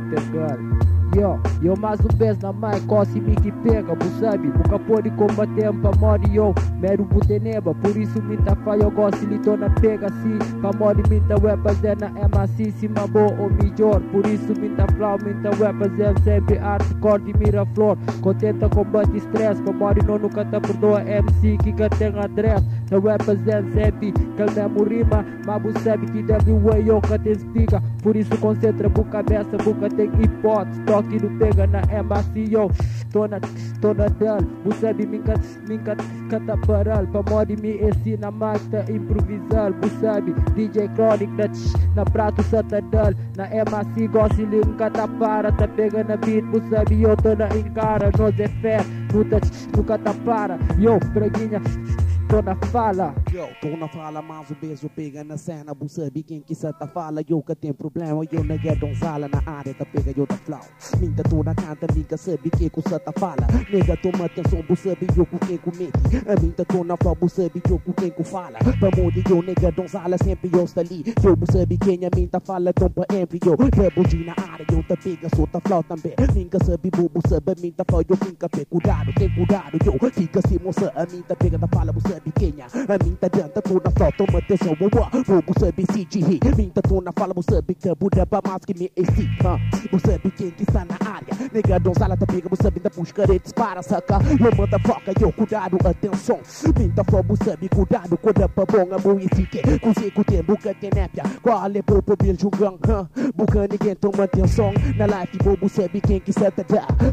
[0.10, 1.01] pegando.
[1.14, 2.54] Yo, yo mais um vez na
[2.88, 8.22] coce me que pega, sabe, nunca pode combater pra morrer, yo, mero buteneba, por isso
[8.22, 11.96] me tá falha, eu gosto de na pega, sim, pra morrer, me tá weapons é
[11.96, 16.58] na cima boa ou melhor, por isso me tá flau, me tá weapons é sempre
[16.60, 21.74] arte, corte, mira flor, contenta combate estresse, pra morrer, não nunca tá perdoa MC, que
[21.74, 26.54] que tem adresse, tá weapons é sempre, que ele mesmo rima, mas sabe que deve
[26.54, 31.82] o que te explica, por isso concentra, bu cabeça, boca tem hipótese, não pega na
[32.04, 32.72] MAC, yo,
[33.12, 33.40] tô na,
[33.82, 35.24] tô na dela, você sabe, minha,
[35.68, 35.96] minha,
[36.30, 41.48] canta paral, pra morrer, me ensina mais, tá improvisar, sabe, DJ Chronic, na,
[41.96, 43.46] na prato satadal, na
[44.36, 46.44] de nunca tá para, tá pega na beat,
[47.02, 48.80] eu tô na encara, nós é fé,
[49.14, 49.40] nunca,
[49.76, 51.62] nunca tá para, yo, preguinha,
[52.32, 53.14] tô na fala.
[53.34, 55.74] Yo, tô na fala, mas o beijo pega na cena.
[55.74, 58.24] Bu sabe quem que tá fala, eu que tem problema.
[58.32, 60.62] Eu não é donzala na área, tá pega eu da flow.
[61.00, 63.46] Minta tô na canta, nigga sabe que que tá fala.
[63.70, 65.92] Nega, toma atenção, bu sabe eu com quem comete.
[66.26, 68.60] A minta tô na flow, bu sabe eu com quem que fala.
[68.60, 71.04] Pra morrer, eu nega donzala, sempre eu está ali.
[71.22, 73.58] Eu bu sabe quem a minta fala, tão pra embryo.
[73.76, 76.14] Rebelde na área, eu tá pega, sou tá flow também.
[76.34, 78.64] Ninguém sabe, bu sabe, minta flow, eu fica pé.
[78.64, 80.94] Cuidado, tem cuidado, eu fica assim, moça.
[80.96, 82.64] A minta pega da fala, bu sabe quem é.
[82.64, 85.42] A minta danta, tô na flow, toma atenção, uau, uau.
[85.42, 86.40] Bu sabe se de rir.
[86.56, 89.58] Minta tô na fala, bu sabe que buda pra mais que me excita.
[89.92, 91.50] Bu sabe quem que está na área.
[91.52, 94.20] Nega, donzala, tá pega, bu sabe da busca, ele dispara, saca.
[94.40, 96.40] Eu manda foca, eu cuidado, atenção.
[96.78, 100.44] Minta flow, bu sabe, cuidado, quando é pra bom, a mão e que Consigo ter,
[100.44, 101.24] buca tem népia.
[101.42, 102.78] Qual é pro pobil jugão,
[103.36, 104.72] Buca ninguém toma atenção.
[104.96, 106.64] Na life, bobo sabe quem que se tá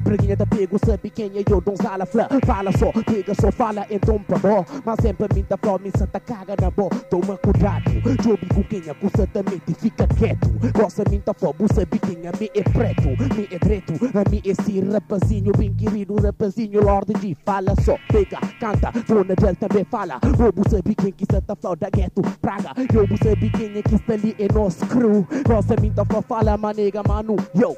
[0.04, 2.28] Preguinha da pego, sabe quem é eu, donzala, flá.
[2.44, 4.64] Fala só, pega só, fala, então pra bom.
[4.84, 6.90] Mas sempre a minha flor, me santa caga na boa.
[7.10, 7.90] Toma cuidado,
[8.22, 10.48] jobi com quem acusa mente fica quieto.
[10.72, 13.92] Gosta minha flor, buça biquinha, me é preto, me é preto.
[14.14, 18.92] A mim esse rapazinho, bem querido rapazinho, Lorde de fala só, pega, canta.
[19.06, 22.72] Dona dele também fala, eu buça biquinha que santa flor da gueto, praga.
[22.92, 25.26] Eu buça biquinha que está ali é nosso crew.
[25.46, 27.76] Gosta minha flor, fala, manega, mano, yo.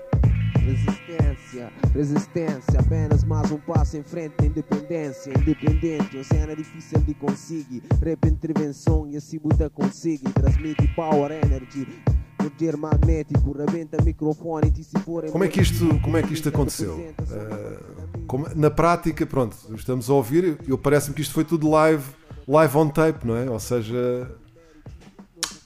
[0.64, 5.32] Resistência, resistência, apenas mais um passo em frente à independência.
[5.36, 7.82] Independente, uma cena difícil de conseguir.
[8.02, 10.24] Rap intervenção e assim muita consegue.
[10.32, 11.88] Transmite power, energy,
[12.36, 16.48] poder magnético, rebenta microfone e se for Como é que isto, como é que isto
[16.50, 16.94] aconteceu?
[17.20, 22.04] Uh, como- na prática, pronto, estamos a ouvir, eu parece-me que isto foi tudo live,
[22.46, 23.50] live on tape, não é?
[23.50, 24.30] Ou seja,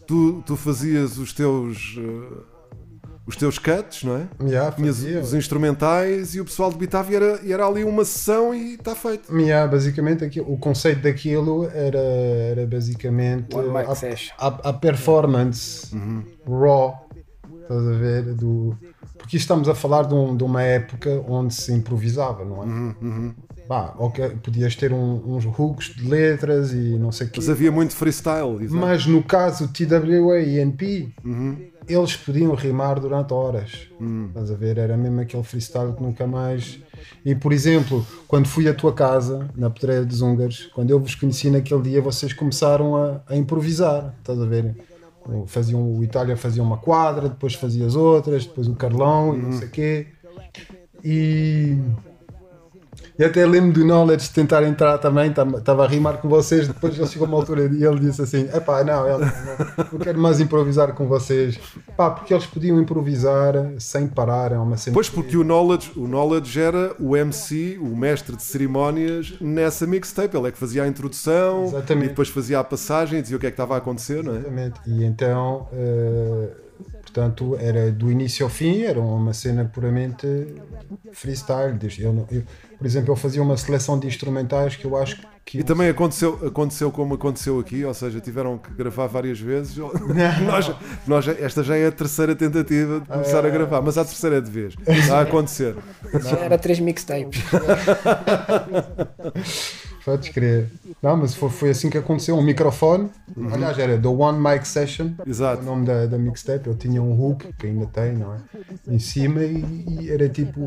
[0.07, 2.54] tu, tu fazias os teus uh,
[3.27, 4.27] os teus cuts, não é?
[4.43, 5.21] Yeah, Tinhas fazia.
[5.21, 8.95] os instrumentais e o pessoal debitava e era, e era ali uma sessão e está
[8.95, 9.35] feito.
[9.35, 13.55] Yeah, basicamente aquilo- o conceito daquilo era, era basicamente
[13.89, 13.93] a,
[14.39, 15.89] a, a performance
[16.47, 17.07] raw,
[17.63, 18.35] estás a ver?
[18.35, 18.77] Do,
[19.17, 22.67] porque isto estamos a falar de, um- de uma época onde se improvisava, não é?
[23.69, 27.41] Bah, ok, podias ter um- uns hooks de letras e não sei o quê.
[27.41, 28.63] Mas havia muito freestyle.
[28.63, 28.77] exato.
[28.77, 31.09] Mas no caso TWA e NP,
[31.89, 33.89] eles podiam rimar durante horas.
[34.29, 34.77] Estás a ver?
[34.77, 36.79] Era mesmo aquele freestyle que nunca mais.
[37.25, 41.15] E por exemplo, quando fui à tua casa, na Pedreira dos Húngaros, quando eu vos
[41.15, 44.15] conheci naquele dia, vocês começaram a, a improvisar.
[44.19, 44.75] Estás a ver?
[45.47, 49.53] Faziam, o Itália fazia uma quadra, depois fazia as outras, depois o Carlão e não
[49.53, 50.07] sei o quê.
[51.03, 51.79] E.
[53.17, 57.07] E até lembro do Knowledge tentar entrar também, estava a rimar com vocês, depois ele
[57.07, 60.93] chegou a uma altura e ele disse assim, epá, não, eu não, quero mais improvisar
[60.95, 61.59] com vocês.
[61.97, 64.95] Pá, porque eles podiam improvisar sem parar, é uma cena.
[64.95, 70.37] Pois, porque o knowledge, o knowledge era o MC, o mestre de cerimónias, nessa mixtape.
[70.37, 72.07] Ele é que fazia a introdução Exatamente.
[72.07, 74.35] e depois fazia a passagem e dizia o que é que estava a acontecer, não
[74.35, 74.39] é?
[74.39, 74.81] Exatamente.
[74.87, 76.51] E então, eh,
[77.15, 80.27] portanto, era do início ao fim, era uma cena puramente
[81.13, 81.79] freestyle.
[81.99, 82.43] Eu, não- eu-
[82.77, 85.59] por exemplo, eu fazia uma seleção de instrumentais que eu acho que.
[85.61, 89.77] E também aconteceu, aconteceu como aconteceu aqui, ou seja, tiveram que gravar várias vezes.
[90.45, 90.73] nós,
[91.07, 94.41] nós, esta já é a terceira tentativa de começar a gravar, mas a terceira é
[94.41, 94.75] de vez.
[94.85, 95.77] Está a acontecer.
[96.21, 97.41] Já era três mixtapes.
[100.05, 100.71] Podes crer.
[101.03, 102.37] Não, mas foi, foi assim que aconteceu.
[102.37, 103.11] Um microfone,
[103.53, 105.63] aliás, era The One Mic Session, Exato.
[105.63, 106.67] o nome da, da mixtape.
[106.67, 108.39] Eu tinha um hook, que ainda tem, não é?
[108.87, 110.61] Em cima e, e era tipo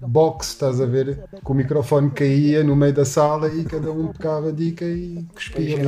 [0.00, 1.18] box, estás a ver?
[1.44, 5.26] Que o microfone caía no meio da sala e cada um tocava a dica e
[5.34, 5.78] cuspia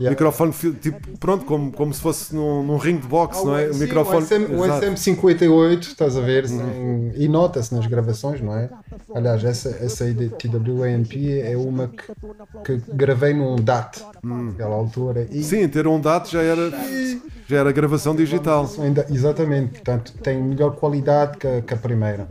[0.00, 0.10] Yeah.
[0.10, 3.70] microfone, tipo, pronto, como, como se fosse num, num ring de boxe, não é?
[3.70, 4.24] O microfone.
[4.24, 4.86] o SM, o Exato.
[4.86, 4.94] Uhum.
[4.94, 6.48] SM58, estás a ver?
[6.48, 8.68] sem- e nota-se nas gravações, não é?
[9.14, 12.12] Aliás, essa, essa aí de TWANP é uma que,
[12.78, 15.28] que gravei num DAT, naquela altura.
[15.30, 15.42] E.
[15.44, 16.70] Sim, ter um dado já era,
[17.46, 18.68] já era gravação digital.
[18.78, 22.26] ainda- exatamente, portanto, tem melhor qualidade que a, que a primeira.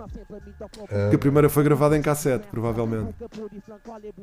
[1.09, 3.13] Que a primeira foi gravada em cassete, provavelmente.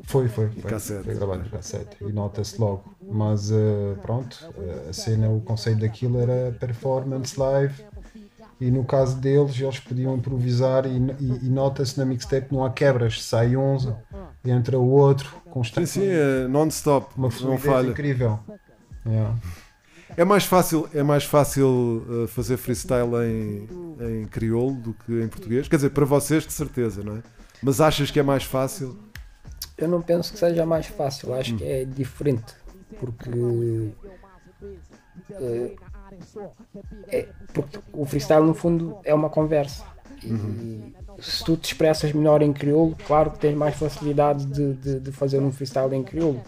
[0.04, 0.48] Foi, foi.
[0.48, 1.04] Foi, cassete.
[1.04, 1.96] foi gravado em cassete.
[2.00, 2.94] E nota-se logo.
[3.02, 7.74] Mas eh, pronto, eh, a cena, o conceito daquilo era performance live.
[8.60, 12.70] E no caso deles, eles podiam improvisar e, e- e nota-se na mixtape não há
[12.70, 13.22] quebras.
[13.24, 13.76] Sai um,
[14.44, 15.86] entra o outro, Sim, constante.
[15.88, 17.88] sim, é non-stop, Uma não fluidez falha.
[17.88, 18.38] incrível.
[19.06, 19.34] Yeah.
[20.16, 23.68] É mais fácil, é mais fácil uh, fazer freestyle em,
[24.22, 25.68] em crioulo do que em português.
[25.68, 27.22] Quer dizer, para vocês, de certeza, não é?
[27.62, 28.96] Mas achas que é mais fácil?
[29.76, 32.54] Eu não penso que seja mais fácil, acho que é diferente.
[32.98, 33.30] Porque,
[35.30, 35.74] eh,
[37.08, 39.84] é- porque o freestyle no fundo é uma conversa.
[40.22, 45.00] E se tu te expressas melhor em crioulo, claro que tens mais facilidade de, de,
[45.00, 46.40] de fazer um freestyle em crioulo.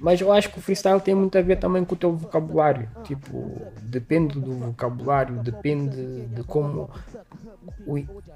[0.00, 2.88] Mas eu acho que o freestyle tem muito a ver também com o teu vocabulário.
[3.04, 3.50] Tipo,
[3.82, 6.90] depende do vocabulário, depende de como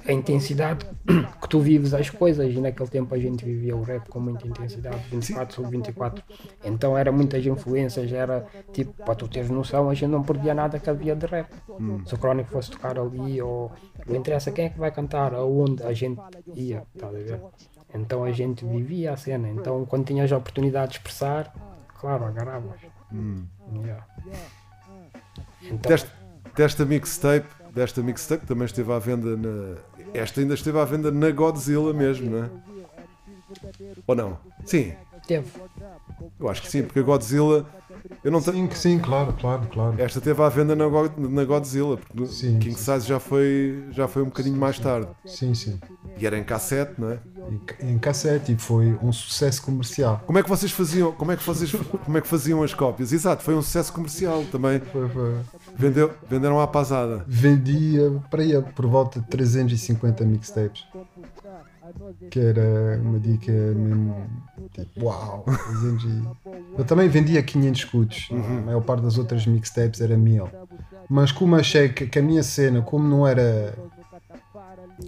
[0.07, 0.87] a intensidade
[1.41, 2.53] que tu vives as coisas.
[2.53, 6.23] E naquele tempo a gente vivia o rap com muita intensidade, 24 sobre 24.
[6.65, 10.79] Então era muitas influências, era tipo, para tu teres noção, a gente não perdia nada
[10.79, 11.49] que havia de rap.
[12.07, 13.71] Se o Crónico fosse tocar ali, ou
[14.07, 15.35] não interessa quem é que vai cantar,
[15.69, 16.21] aonde a gente
[16.55, 17.41] ia, estás a ver?
[17.95, 19.49] Então a gente vivia a cena.
[19.49, 21.53] Então quando tinhas a oportunidade de expressar,
[21.99, 22.81] claro, agarravas.
[23.75, 24.07] Yeah.
[25.63, 26.13] Então, Desta,
[26.55, 29.77] desta mixtape, desta mixtape também esteve à venda na.
[30.15, 32.51] Esta ainda esteve à venda na Godzilla mesmo, não é?
[34.07, 34.39] Ou não?
[34.65, 34.95] Sim,
[35.27, 35.51] teve.
[36.39, 37.67] eu acho que sim, porque a Godzilla.
[38.23, 38.69] Eu não tenho.
[38.71, 39.95] Sim, sim, claro, claro, claro.
[40.01, 42.93] Esta esteve à venda na, Go- na Godzilla, porque Sim, King sim.
[42.93, 45.09] Size já foi, já foi um bocadinho mais tarde.
[45.27, 45.79] Sim, sim.
[46.19, 47.19] E era em cassete, não é?
[47.83, 50.23] Em, em cassete e foi um sucesso comercial.
[50.27, 51.73] Como é que vocês faziam, como é que vocês,
[52.05, 53.13] como é que faziam as cópias?
[53.13, 54.81] Exato, foi um sucesso comercial também.
[54.81, 55.35] Foi, foi.
[55.77, 57.25] Vendeu, venderam à pasada.
[57.27, 60.85] Vendia para aí por volta de 350 mixtapes.
[62.31, 64.15] Que era uma dica mesmo
[64.73, 65.45] tipo, uau!
[65.45, 66.05] 300
[66.79, 70.49] Eu também vendia 500 escudos, a maior parte das outras mixtapes era 1000.
[71.09, 73.75] Mas como achei que, que a minha cena, como não era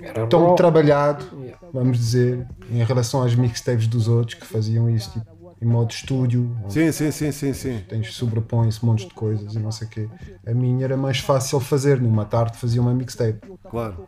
[0.01, 0.55] Era tão raw.
[0.55, 1.25] trabalhado,
[1.73, 5.27] vamos dizer, em relação às mixtapes dos outros que faziam isso tipo,
[5.63, 7.85] em modo estúdio, Sim, sim, sim, sim, sim.
[7.87, 10.09] tens sobrepõe-se montes de coisas e não sei o quê.
[10.47, 13.41] A minha era mais fácil fazer, numa tarde fazia uma mixtape.
[13.71, 14.07] Claro.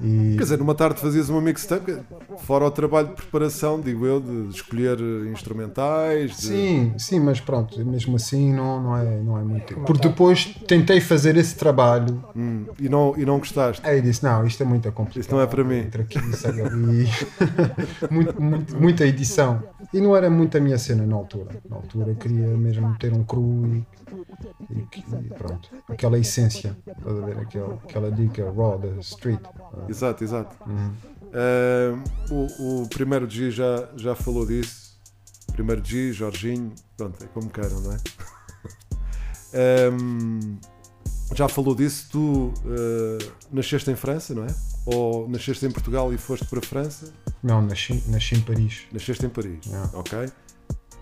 [0.00, 1.98] E Quer dizer, numa tarde fazias uma mixtape,
[2.38, 4.98] fora o trabalho de preparação, digo eu, de escolher
[5.32, 6.30] instrumentais.
[6.36, 9.74] de- Sim, sim, mas pronto, mesmo assim não, não, é, não é muito.
[9.80, 13.86] Porque depois tentei fazer esse trabalho Hum, e, não, e não gostaste.
[13.86, 15.20] aí disse: não, isto é muito complicado.
[15.22, 15.78] Isto não é para mim.
[15.78, 17.08] Entre aqui e sai ali.
[18.10, 19.62] Muito- muito- muita edição.
[19.92, 21.50] E não era muito a minha cena na altura.
[21.68, 23.86] Na altura eu queria mesmo ter um cru e,
[24.74, 24.86] e-
[25.26, 25.68] e pronto.
[25.88, 27.38] Aquela essência, estás a ver?
[27.38, 29.40] Aquela, aquela dica raw da street.
[29.88, 30.56] Exato, exato.
[30.68, 30.92] Uhum.
[31.32, 31.98] Ah,
[32.30, 34.92] o, o primeiro G já, já falou disso.
[35.52, 37.96] Primeiro G, Jorginho, pronto, é como queiram, não é?
[39.54, 40.58] Ahm,
[41.34, 44.54] já falou disso, tu ah, nasceste em França, não é?
[44.86, 47.12] Ou nasceste em Portugal e foste para a França?
[47.42, 48.82] Não, nasci, nasci em Paris.
[48.92, 49.90] Nasceste em Paris, Yeah.
[49.94, 50.28] ok?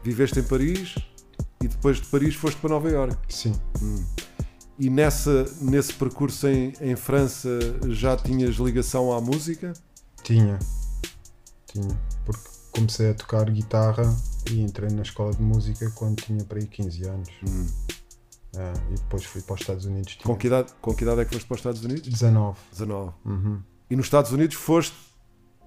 [0.02, 0.94] Viveste em Paris
[1.62, 3.34] e depois de Paris foste para Nova Iorque.
[3.34, 3.54] Sim.
[3.82, 4.04] Hum.
[4.80, 7.50] E nessa, nesse percurso em, em França
[7.90, 9.74] já tinhas ligação à música?
[10.22, 10.58] Tinha.
[11.66, 12.00] Tinha.
[12.24, 14.04] Porque comecei a tocar guitarra
[14.50, 17.28] e entrei na escola de música quando tinha para aí 15 anos.
[18.56, 20.16] É, e depois fui para os Estados Unidos.
[20.24, 22.08] Com que, idade, com que idade é que foste para os Estados Unidos?
[22.08, 22.58] 19.
[22.72, 23.12] 19.
[23.26, 23.60] Uhum.
[23.90, 24.96] E nos Estados Unidos foste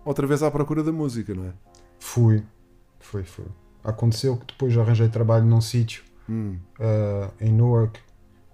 [0.04, 1.54] outra vez à procura da música, não é?
[2.00, 2.44] Fui.
[3.00, 3.46] Foi, foi.
[3.84, 6.58] Aconteceu que depois arranjei trabalho num sítio Hum.
[6.80, 8.00] eh, em Newark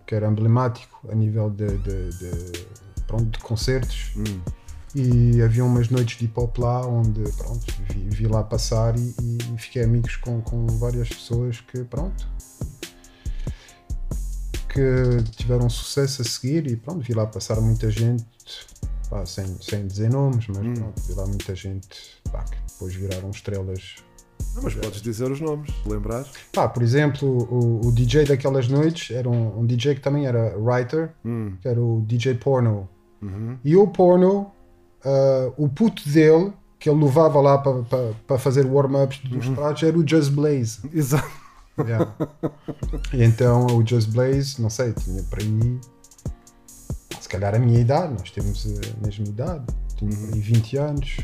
[0.10, 2.66] que era emblemático a nível de, de, de,
[3.06, 4.12] pronto, de concertos.
[4.18, 4.42] Hum.
[4.96, 9.14] E havia umas noites de hip hop lá onde pronto, vi, vi lá passar e,
[9.22, 12.28] e fiquei amigos com, com várias pessoas que pronto
[14.68, 18.26] que tiveram sucesso a seguir e pronto, vi lá passar muita gente,
[19.12, 23.30] pá, sem, sem dizer nomes, mas pronto, vi lá muita gente pá, que depois viraram
[23.30, 23.98] estrelas.
[24.56, 26.26] Não, mas podes dizer os nomes, lembrar?
[26.52, 30.58] Pá, por exemplo, o, o DJ daquelas noites era um, um DJ que também era
[30.58, 31.54] writer, Hum.
[31.62, 32.90] que era o DJ Porno.
[33.22, 33.58] Uhum.
[33.64, 34.52] E o Porno,
[35.04, 40.08] ah, o puto dele, que ele levava lá para fazer warm-ups dos pratos, era o
[40.08, 40.80] Just Blaze.
[40.94, 41.30] Exato.
[41.80, 42.14] Yeah.
[43.14, 45.80] E então o Just Blaze, não sei, tinha para aí
[47.22, 51.18] se calhar a minha idade, nós temos a mesma idade, tinha aí 20 anos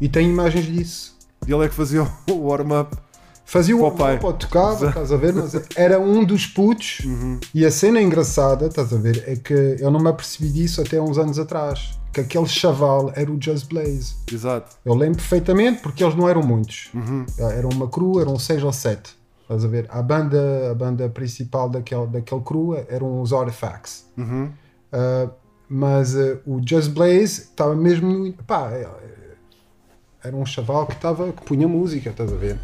[0.00, 1.18] e tem imagens disso.
[1.46, 2.96] E ele é que fazia o warm-up.
[3.44, 7.00] Fazia o warm-up, tocava, estás a ver, mas era um dos putos
[7.52, 11.00] e a cena engraçada, estás a ver, é que eu não me apercebi disso até
[11.00, 14.14] uns anos atrás, que aquele chaval era o Just Blaze.
[14.32, 14.76] Exato.
[14.84, 16.90] Eu lembro perfeitamente porque eles não eram muitos.
[16.94, 17.26] Uhum.
[17.38, 19.18] Eram uma crew, eram seis ou sete.
[19.42, 19.86] Estás a ver?
[19.88, 24.06] A banda, a banda principal daquele, daquele crew eram os Artifacts.
[24.16, 24.44] Uhum.
[24.92, 25.30] Uh,
[25.68, 28.32] mas uh, o Just Blaze estava mesmo.
[28.46, 28.70] Pá,
[30.22, 32.58] era um chaval que, estava que punha música, estás a ver?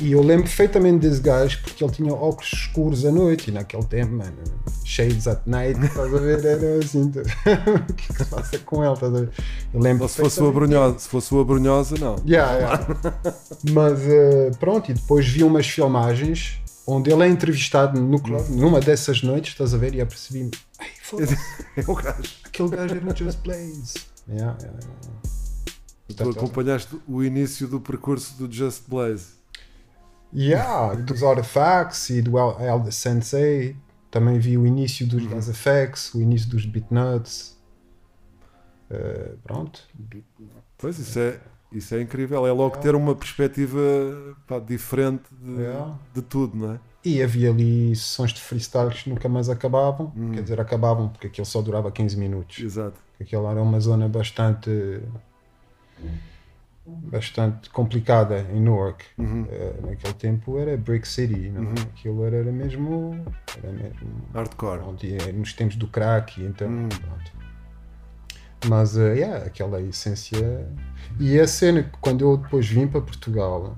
[0.00, 3.84] E eu lembro perfeitamente desse gajo porque ele tinha óculos escuros à noite e naquele
[3.84, 4.32] tempo, mano,
[4.84, 6.44] shades at night, estás a ver?
[6.44, 9.30] Era assim, o que é que se passa com ele, estás a ver?
[9.74, 10.74] Eu lembro se fosse o perfeitamente.
[10.74, 12.16] Abrunhosa, se fosse o Abrunhosa, não.
[12.26, 12.86] Yeah, yeah.
[13.72, 18.80] Mas uh, pronto, e depois vi umas filmagens onde ele é entrevistado no clube, numa
[18.80, 19.94] dessas noites, estás a ver?
[19.94, 21.36] E eu percebi-me, "Ai, foda-se,
[21.76, 22.22] É o gajo.
[22.44, 23.94] aquele gajo era o Just Blaze.
[24.28, 25.41] Yeah, yeah, yeah.
[26.14, 29.40] Tu acompanhaste o início do percurso do Just Blaze.
[30.34, 33.76] Yeah, dos Artifacts e do El- Elder Sensei.
[34.10, 35.30] Também vi o início dos Uhum.
[35.30, 37.56] Das Effects, o início dos Beatnuts.
[38.90, 39.80] Uh, pronto.
[40.76, 41.40] Pois, isso é,
[41.72, 42.46] isso é incrível.
[42.46, 43.78] É logo ter uma perspectiva
[44.46, 45.98] pá, diferente de, Yeah.
[46.14, 46.80] de tudo, não é?
[47.04, 50.12] E havia ali sessões de freestyles que nunca mais acabavam.
[50.16, 50.32] Hum.
[50.32, 52.58] Quer dizer, acabavam porque aquilo só durava 15 minutos.
[52.60, 52.98] Exato.
[53.20, 55.00] Aquilo era uma zona bastante
[56.84, 59.04] bastante complicada em Newark.
[59.18, 59.46] Uhum.
[59.50, 61.70] Eh, naquele tempo era Brick City, não?
[61.70, 61.82] é?
[61.82, 63.24] aquilo era, era mesmo
[63.62, 64.78] era mesmo Hardcore.
[64.80, 66.88] pronto, e, eh, nos tempos do crack, então Hum.
[66.88, 67.32] pronto.
[68.68, 70.66] Mas eh, yeah, aquela essência
[71.20, 73.76] e a cena que quando eu depois vim para Portugal,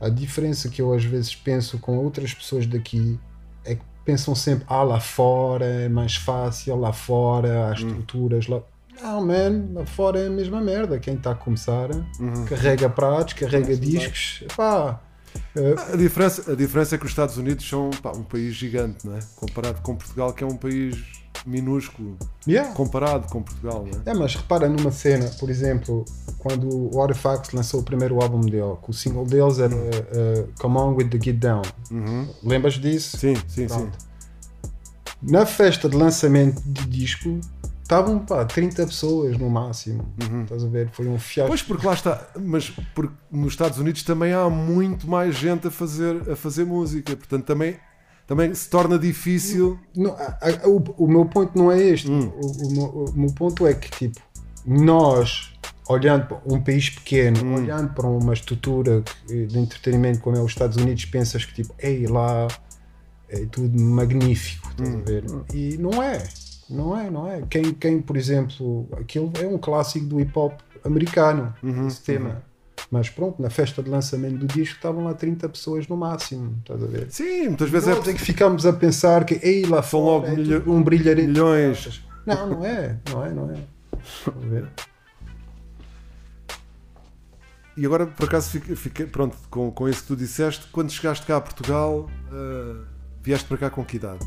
[0.00, 3.18] a diferença que eu às vezes penso com outras pessoas daqui
[3.64, 8.60] é que pensam sempre, ah, lá fora é mais fácil, lá fora há estruturas, lá...
[9.00, 10.98] Não, man, lá fora é a mesma merda.
[10.98, 11.90] Quem está a começar
[12.20, 12.44] Uhum.
[12.46, 14.44] carrega pratos, carrega discos.
[14.56, 15.00] Pá,
[15.56, 19.06] eh, A diferença, a diferença é que os Estados Unidos são pá, um país gigante,
[19.06, 19.20] não é?
[19.36, 20.96] Comparado com Portugal, que é um país
[21.44, 22.16] minúsculo,
[22.46, 22.72] Yeah.
[22.74, 24.14] comparado com Portugal, não é?
[24.16, 26.04] Mas repara numa cena, por exemplo,
[26.38, 30.76] quando o Artifacts lançou o primeiro álbum dele, que o single deles era eh, Come
[30.78, 31.62] On With The Get Down.
[32.44, 33.16] Lembras disso?
[33.16, 33.98] Sim, sim, Pronto.
[35.20, 37.40] Na festa de lançamento de disco,
[37.92, 40.06] estavam pá, 30 pessoas no máximo.
[40.44, 40.88] Estás a ver?
[40.92, 41.48] Foi um fiasco.
[41.48, 45.70] Pois, porque lá está, mas porque nos Estados Unidos também há muito mais gente a
[45.70, 47.76] fazer, a fazer música, portanto também,
[48.26, 49.78] também se torna difícil.
[49.94, 52.10] Não, a- a- o, o meu ponto não é este.
[52.10, 52.32] Hum.
[52.40, 54.20] O, o meu, o meu ponto é que, tipo,
[54.64, 55.52] nós,
[55.88, 57.54] olhando para um país pequeno, Hum.
[57.56, 62.06] olhando para uma estrutura de entretenimento como é os Estados Unidos, pensas que, tipo, ei,
[62.06, 62.48] lá
[63.28, 65.00] é tudo magnífico, estás Hum.
[65.00, 65.24] a ver?
[65.52, 66.22] E não é.
[66.72, 67.42] Não é, não é.
[67.48, 72.42] Quem, quem, por exemplo, aquilo é um clássico do hip hop americano, Uhum, esse tema.
[72.90, 76.82] Mas pronto, na festa de lançamento do disco estavam lá 30 pessoas no máximo, estás
[76.82, 77.06] a ver?
[77.10, 80.26] Sim, muitas vezes Nós é é que ficamos a pensar que ei, lá São logo
[80.26, 81.26] é milho- um brilharete.
[81.28, 82.02] milhões.
[82.26, 83.56] Não, não é, não é, não é.
[84.26, 84.68] A ver?
[87.76, 91.24] E agora, por acaso, fiquei, fiquei- pronto, com, com isso que tu disseste, quando chegaste
[91.24, 92.84] cá a Portugal, ah,
[93.22, 94.24] vieste para cá com que idade?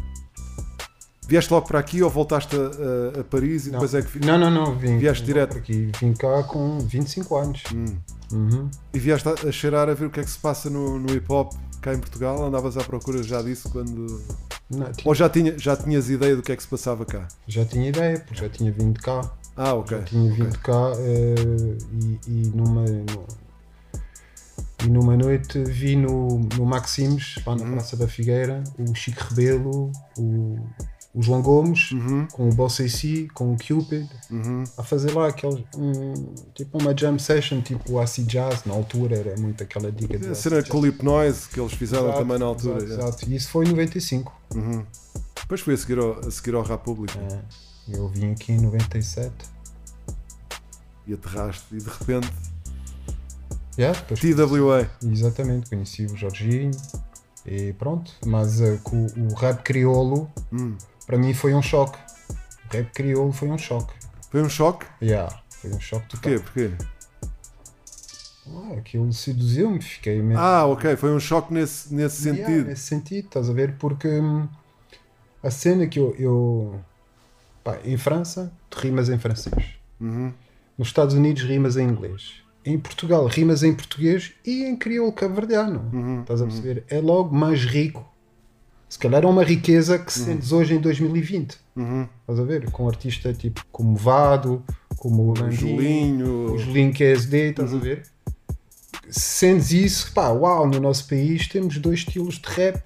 [1.28, 3.74] Vieste logo para aqui ou voltaste a, a- a Paris e Não.
[3.80, 4.98] depois é que fi- Não, não, não, vim.
[5.00, 5.58] Vieste vim direto?
[5.58, 7.64] Aqui, vim cá com 25 anos.
[8.32, 8.70] Uhum.
[8.94, 11.12] E vieste a, a cheirar a ver o que é que se passa no, no
[11.14, 12.44] hip hop cá em Portugal?
[12.44, 14.22] Andavas à procura já disso quando.
[14.70, 17.28] Não, tinha- Ou já, tinha, já tinhas ideia do que é que se passava cá?
[17.48, 19.22] Já tinha ideia, porque já tinha vindo cá.
[19.58, 19.98] Ah, ok.
[19.98, 22.82] Já tinha vindo cá eh, e, e numa.
[22.84, 23.46] no-
[24.84, 27.72] e numa noite vi no, no Maximes, lá na Uhum.
[27.72, 30.60] Praça da Figueira, o Chico Rebelo, o,
[31.16, 32.28] o João Gomes, Uhum.
[32.34, 34.08] com o Bossa AC, com o Cupid,
[34.78, 36.14] a fazer lá aquele, um,
[36.54, 40.30] tipo uma jam session, tipo o Acid Jazz, na altura era muito aquela dica do
[40.30, 42.76] A cena o Hipnoise que eles fizeram Exato, também na altura.
[42.76, 43.08] Exato, yeah.
[43.08, 43.30] exato.
[43.30, 44.34] E isso foi em 95.
[44.54, 44.86] Uhum.
[45.42, 47.18] Depois foi a seguir ao, a seguir ao República.
[47.18, 47.40] É.
[47.98, 49.32] Eu vim aqui em 97.
[51.08, 51.66] E aterraste.
[51.72, 52.32] E de repente.
[53.78, 54.90] Yeah, TWA.
[55.04, 56.72] Exatamente, conheci o Jorginho
[57.46, 58.12] e pronto.
[58.26, 60.76] Mas eh, com o rap crioulo, Hum.
[61.06, 61.98] Para mim foi um choque.
[62.70, 63.94] O rap crioulo foi um choque.
[64.32, 64.86] Foi um choque?
[65.02, 66.40] Yeah, foi um choque total.
[66.40, 66.70] Porquê?
[66.74, 66.86] Porquê?
[68.48, 70.40] Ah, aquilo seduziu-me, fiquei mesmo.
[70.42, 70.96] Ah, ok.
[70.96, 72.68] Foi um choque nesse, nesse Yeah, sentido.
[72.68, 73.76] nesse sentido, estás a ver?
[73.78, 74.48] Porque hum,
[75.42, 76.16] a cena que eu.
[76.20, 76.80] eu
[77.64, 79.56] pá, em França, tu rimas em francês.
[80.00, 80.32] Uhum.
[80.78, 82.36] Nos Estados Unidos, rimas em inglês.
[82.64, 85.90] Em Portugal, rimas em português e em crioulo cabo-verdiano.
[85.94, 86.84] Uhum, Estás a perceber?
[86.90, 88.06] É logo mais rico.
[88.88, 90.26] Se calhar é uma riqueza que Uhum.
[90.26, 91.58] sentes hoje em 2020.
[92.22, 92.70] Estás a ver?
[92.72, 94.64] Com artista tipo como Vado,
[94.98, 96.54] como o Landinho, Julinho.
[96.54, 97.80] o Julinho que é SD, estás Uhum.
[97.80, 98.04] a ver?
[99.10, 102.82] Sentes isso, pá, uau, no nosso país temos dois estilos de rap.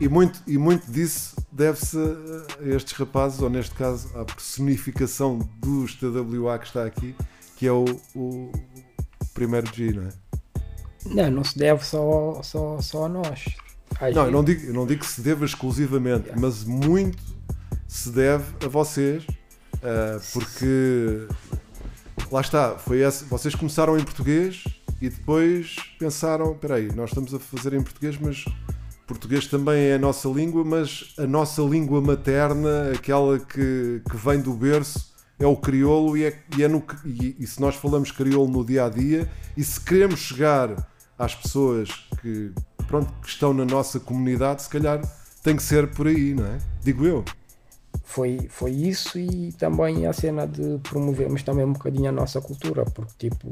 [0.00, 5.94] E muito, e muito disso deve-se a estes rapazes, ou neste caso à personificação dos
[5.94, 7.14] TWA que está aqui,
[7.56, 8.50] que é o, o
[9.34, 10.08] primeiro G, não é?
[11.06, 13.44] Não, não se deve só, só, só a nós.
[14.14, 17.22] Não, eu não digo, eu não digo que se deva exclusivamente, mas muito
[17.86, 19.24] se deve a vocês,
[19.82, 21.28] ah, porque
[22.30, 24.64] lá está, foi esse, vocês começaram em português
[25.00, 28.44] e depois pensaram, espera aí, nós estamos a fazer em português, mas
[29.06, 34.40] português também é a nossa língua, mas a nossa língua materna, aquela que, que vem
[34.40, 38.10] do berço, é o crioulo e, é, e, é no, e, e se nós falamos
[38.10, 40.88] crioulo no dia a dia e se queremos chegar
[41.18, 41.90] às pessoas
[42.22, 42.52] que,
[42.86, 45.00] pronto, que estão na nossa comunidade, se calhar
[45.42, 46.58] tem que ser por aí, não é?
[46.82, 47.24] Digo eu.
[48.04, 52.84] foi, foi isso e também a cena de promovermos também um bocadinho a nossa cultura,
[52.84, 53.50] porque tipo,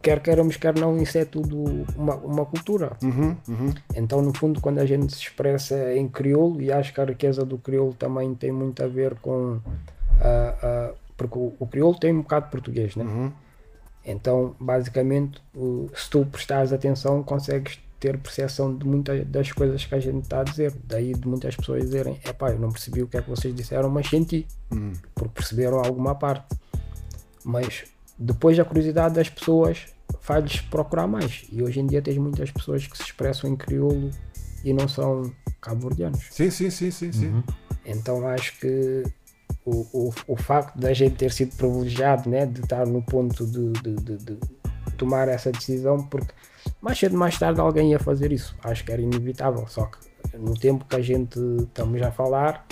[0.00, 2.96] quer queiramos, quer não, isso é tudo uma, uma cultura.
[3.02, 3.74] Uhum, uhum.
[3.94, 7.44] Então, no fundo, quando a gente se expressa em crioulo, e acho que a riqueza
[7.44, 9.60] do crioulo também tem muito a ver com.
[10.20, 13.04] ah, ah, porque o, o crioulo tem um bocado de português, né?
[13.04, 13.32] Uhum.
[14.10, 19.94] Então, basicamente, o- se tu prestares atenção, consegues ter percepção de muitas das coisas que
[19.94, 20.72] a gente está a dizer.
[20.84, 23.90] Daí de muitas pessoas dizerem: epá, eu não percebi o que é que vocês disseram,
[23.90, 24.92] mas senti, Uhum.
[25.14, 26.56] porque perceberam alguma parte.
[27.44, 27.84] Mas
[28.18, 29.86] depois a curiosidade das pessoas
[30.20, 31.44] faz-lhes procurar mais.
[31.52, 34.10] E hoje em dia tens muitas pessoas que se expressam em crioulo
[34.64, 35.30] e não são
[35.60, 36.24] cabo-verdianos.
[36.30, 37.42] Sim, sim, sim, sim, sim.
[37.84, 39.02] Então acho que
[39.68, 43.72] o, o, o facto da gente ter sido privilegiado né, de estar no ponto de,
[43.72, 44.38] de, de- de
[44.96, 46.32] tomar essa decisão, porque
[46.80, 48.56] mais cedo mais tarde alguém ia fazer isso.
[48.64, 49.66] Acho que era inevitável.
[49.68, 49.98] Só que
[50.36, 52.66] no tempo que a gente estamos a falar,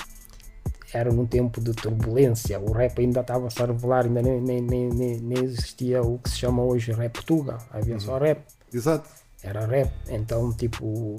[0.93, 4.89] era num tempo de turbulência, o rap ainda estava-se a revelar, ainda nem, nem, nem,
[4.89, 8.41] nem, nem existia o que se chama hoje rap tuga, havia só rap.
[8.73, 9.09] Exato.
[9.43, 11.17] Era rap, então tipo,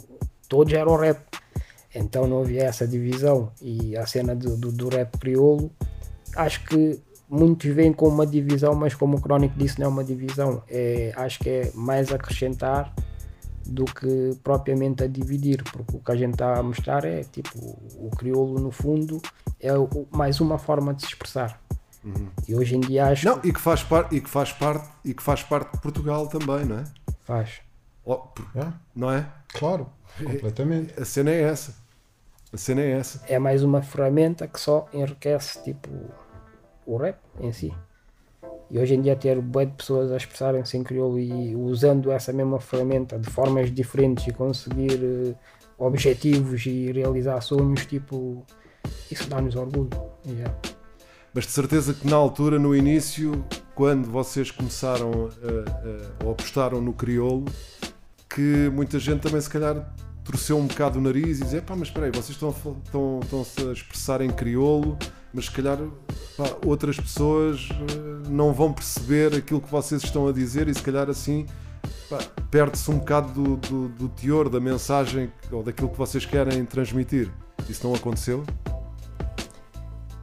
[0.50, 1.20] todos eram rap.
[1.98, 5.72] Então não havia essa divisão e a cena do, do, do rap crioulo,
[6.36, 10.04] acho que muitos veem como uma divisão, mas como o Crónico disse, não é uma
[10.04, 10.64] divisão.
[10.70, 12.94] É, acho que é mais acrescentar
[13.66, 17.58] do que propriamente a dividir, porque o que a gente está a mostrar é tipo
[17.98, 19.22] o crioulo no fundo
[19.60, 21.62] é o- mais uma forma de se expressar.
[22.48, 25.14] E hoje em dia acho Não, e que faz parte e que faz parte e
[25.14, 26.84] que faz parte de Portugal também, não é?
[27.26, 27.60] Faz.
[28.06, 29.28] Oh, por- É, Não é?
[29.50, 29.88] claro,
[30.24, 30.98] completamente.
[30.98, 31.76] A cena é essa.
[32.54, 33.22] A cena é essa.
[33.28, 35.90] é mais uma ferramenta que só enriquece tipo
[36.86, 37.74] o rap em si.
[38.70, 42.34] E hoje em dia ter bué de pessoas a expressarem-se em crioulo e usando essa
[42.34, 45.34] mesma ferramenta de formas diferentes e conseguir eh,
[45.78, 48.46] objetivos e realizar sonhos, tipo,
[49.10, 49.90] isso dá-nos orgulho.
[50.26, 50.54] Yeah.
[51.34, 56.82] Mas de certeza que na altura, no início, quando vocês começaram a, a- ou apostaram
[56.82, 57.46] no crioulo,
[58.30, 59.94] que muita gente também se calhar
[60.28, 63.62] torceu um bocado o nariz e dizia, pá, mas espera aí, vocês estão, estão, estão-se
[63.62, 64.98] a expressar em crioulo,
[65.34, 65.78] mas se calhar
[66.36, 70.82] pá, outras pessoas eh, não vão perceber aquilo que vocês estão a dizer e se
[70.82, 71.46] calhar assim
[72.10, 72.18] pá,
[72.52, 77.32] perde-se um bocado do, do, do teor da mensagem ou daquilo que vocês querem transmitir.
[77.70, 78.44] Isso não aconteceu?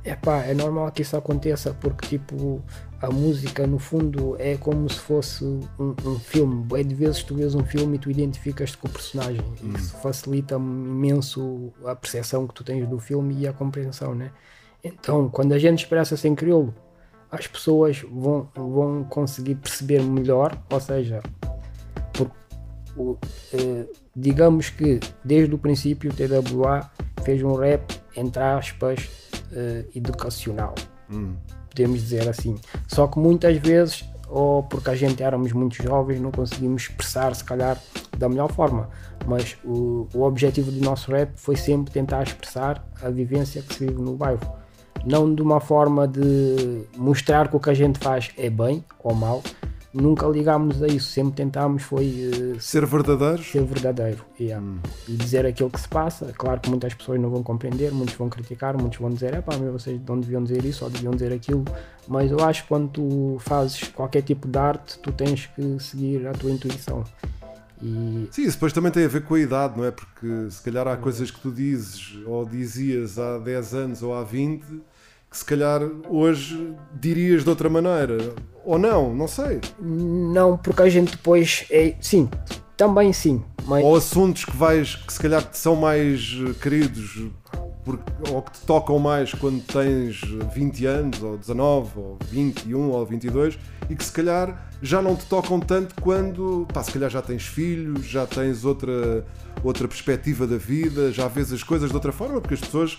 [0.05, 2.63] É pá, é normal que isso aconteça porque tipo
[3.01, 6.67] a música no fundo é como se fosse um, um filme.
[6.79, 9.43] É de vezes tu vês um filme e tu identificas-te com o personagem.
[9.75, 14.31] Isso facilita imenso a percepção que tu tens do filme e a compreensão, né?
[14.83, 16.75] Então, quando a gente expressa-se em crioulo,
[17.31, 21.23] as pessoas vão, vão conseguir perceber melhor, ou seja,
[22.13, 22.31] por,
[22.97, 23.17] o,
[23.53, 26.91] eh, digamos que desde o princípio o TWA
[27.25, 29.09] fez um rap, entre aspas,
[29.53, 30.75] eh, educacional.
[31.69, 32.57] Podemos dizer assim.
[32.87, 37.45] Só que muitas vezes, ou porque a gente éramos muito jovens, não conseguimos expressar, se
[37.45, 37.81] calhar,
[38.17, 38.89] da melhor forma.
[39.27, 43.87] Mas o, o objetivo do nosso rap foi sempre tentar expressar a vivência que se
[43.87, 44.41] vive no bairro.
[45.05, 49.15] Não de uma forma de mostrar que o que a gente faz é bem ou
[49.15, 49.43] mal.
[49.95, 53.47] Nunca ligámos a isso, sempre tentámos foi eh, Ser verdadeiros?
[53.49, 54.67] ser verdadeiro yeah.
[55.09, 56.33] e dizer aquilo que se passa.
[56.37, 59.55] Claro que muitas pessoas não vão compreender, muitos vão criticar, muitos vão dizer: é pá,
[59.57, 61.65] vocês não deviam dizer isso ou deviam dizer aquilo.
[62.09, 66.27] Mas eu acho que quando tu fazes qualquer tipo de arte, tu tens que seguir
[66.27, 67.05] a tua intuição.
[67.81, 69.93] E Sim, isso depois também tem a ver com a idade, não é?
[69.93, 74.25] Porque se calhar há coisas que tu dizes ou dizias há 10 anos ou há
[74.25, 74.65] 20
[75.35, 78.33] que se calhar hoje dirias de outra maneira.
[78.65, 79.61] Ou não, não sei.
[79.81, 81.97] não, porque a gente depois é.
[82.01, 82.31] Sim,
[82.77, 83.43] também sim.
[83.67, 87.31] Mas Ou assuntos que vais que se calhar te são mais eh, queridos
[87.85, 90.21] porque, ou que te tocam mais quando tens
[90.55, 93.59] 20 anos, ou 19, ou 21, ou 22,
[93.91, 97.45] e que se calhar já não te tocam tanto quando, pá, se calhar já tens
[97.45, 99.27] filhos, já tens outra,
[99.65, 102.97] outra perspectiva da vida, já vês as coisas de outra forma, porque as pessoas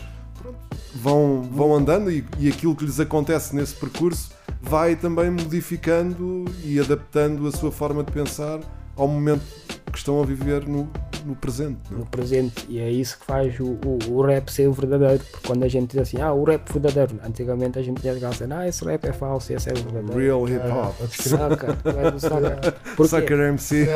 [0.93, 4.31] vão, vão andando e, e aquilo que lhes acontece nesse percurso
[4.61, 8.59] vai também modificando e adaptando a sua forma de pensar
[8.95, 9.43] ao momento
[9.91, 10.89] que estão a viver no,
[11.25, 11.77] no presente.
[11.89, 11.99] não é?
[12.01, 15.23] no presente, e é isso que faz o, o, o rap ser o verdadeiro.
[15.31, 18.33] Porque quando a gente diz assim, ah, o rap verdadeiro, antigamente a gente tinha aquela
[18.33, 20.19] cena, ah, esse rap é falso, esse é o verdadeiro.
[20.19, 20.95] Real hip hop.
[21.01, 22.75] O sucker.
[22.95, 23.07] Porquê?
[23.09, 23.87] Sucker MC.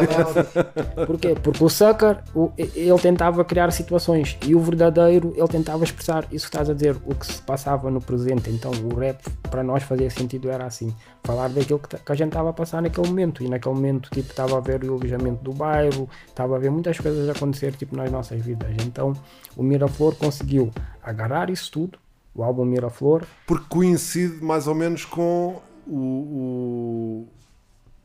[1.05, 1.35] Porquê?
[1.41, 6.45] Porque o sucker, o- ele tentava criar situações e o verdadeiro, ele tentava expressar isso
[6.49, 8.49] que estás a dizer, o que se passava no presente.
[8.49, 12.29] Então o rap, para nós, fazia sentido, era assim: falar daquilo que, que a gente
[12.29, 13.43] estava a passar naquele momento.
[13.43, 16.97] E naquele momento, tipo, estava a ver o alojamento do bairro, estava a ver muitas
[16.99, 18.69] coisas a acontecer, tipo, nas nossas vidas.
[18.85, 19.13] Então
[19.57, 20.71] o Miraflor conseguiu
[21.03, 21.97] agarrar isso tudo,
[22.33, 27.27] o álbum Miraflor, Porque coincide mais ou menos com o,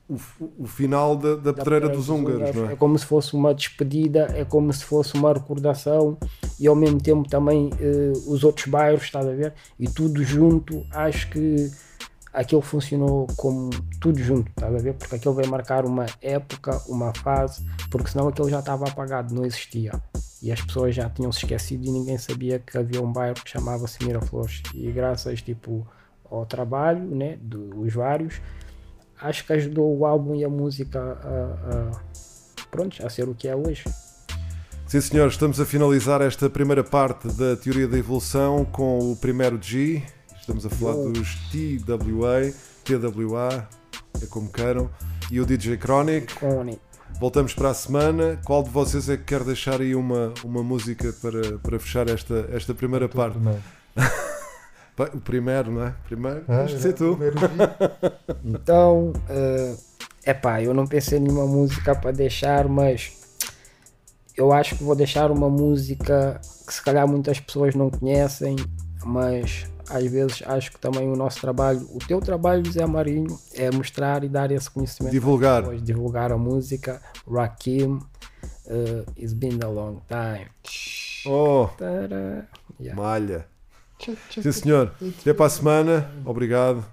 [0.09, 0.17] o, o,
[0.59, 2.77] o final da, da pedreira dos húngaros, não É é?
[2.77, 6.17] como se fosse uma despedida, é como se fosse uma recordação
[6.59, 9.53] e ao mesmo tempo também eh, os outros bairros, estás a ver?
[9.79, 11.71] E tudo junto, acho que
[12.35, 13.71] aquilo funcionou como
[14.01, 14.95] tudo junto, estás a ver?
[14.95, 19.47] Porque aquilo veio marcar uma época, uma fase, porque senão aquilo já estava apagado, não
[19.47, 19.93] existia.
[20.43, 23.49] E as pessoas já tinham se esquecido e ninguém sabia que havia um bairro que
[23.49, 24.63] chamava-se Miraflores.
[24.75, 25.87] E graças tipo,
[26.29, 28.41] ao trabalho, né, dos vários,
[29.21, 33.49] acho que ajudou o álbum e a música a, a, pronto, a ser o que
[33.49, 33.85] é hoje.
[34.87, 39.59] Sim, senhores, estamos a finalizar esta primeira parte da teoria da evolução com o primeiro
[39.63, 40.03] G.
[40.45, 42.53] Estamos a falar dos TWA,
[42.85, 43.67] TWA,
[44.23, 44.91] é como queiram,
[45.31, 46.35] e o DJ Chronic.
[46.35, 46.79] Chronic.
[47.19, 48.39] Voltamos para a semana.
[48.45, 52.47] Qual de vocês é que quer deixar aí uma, uma música para, para fechar esta,
[52.53, 53.39] esta primeira parte?
[54.95, 55.95] Pa- O primeiro, não é?
[56.05, 57.17] Primeiro, Ah, tens de ser tu.
[57.17, 57.37] primeiro
[58.45, 59.75] Então, é
[60.31, 63.13] epá, eu não pensei em nenhuma música para deixar, mas
[64.37, 68.57] eu acho que vou deixar uma música que se calhar muitas pessoas não conhecem,
[69.05, 73.71] mas às vezes acho que também o nosso trabalho, o teu trabalho, Zé Marinho, é
[73.71, 75.13] mostrar e dar esse conhecimento.
[75.13, 75.63] Divulgar.
[75.63, 77.01] pessoas, divulgar a música.
[77.31, 78.01] Rakim,
[78.67, 80.49] uh, It's Been a Long Time.
[81.27, 81.69] Oh.
[82.81, 83.01] Yeah.
[83.01, 83.47] malha.
[84.31, 84.93] Sim, senhor.
[85.21, 86.11] Até para a semana.
[86.25, 86.85] Obrigado.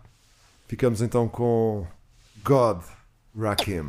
[0.67, 1.85] Ficamos então com
[2.43, 2.81] God
[3.37, 3.87] Rakim.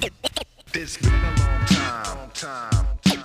[0.74, 3.22] It's been a long time, time, time.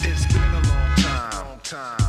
[0.00, 2.07] It's been a long time, time.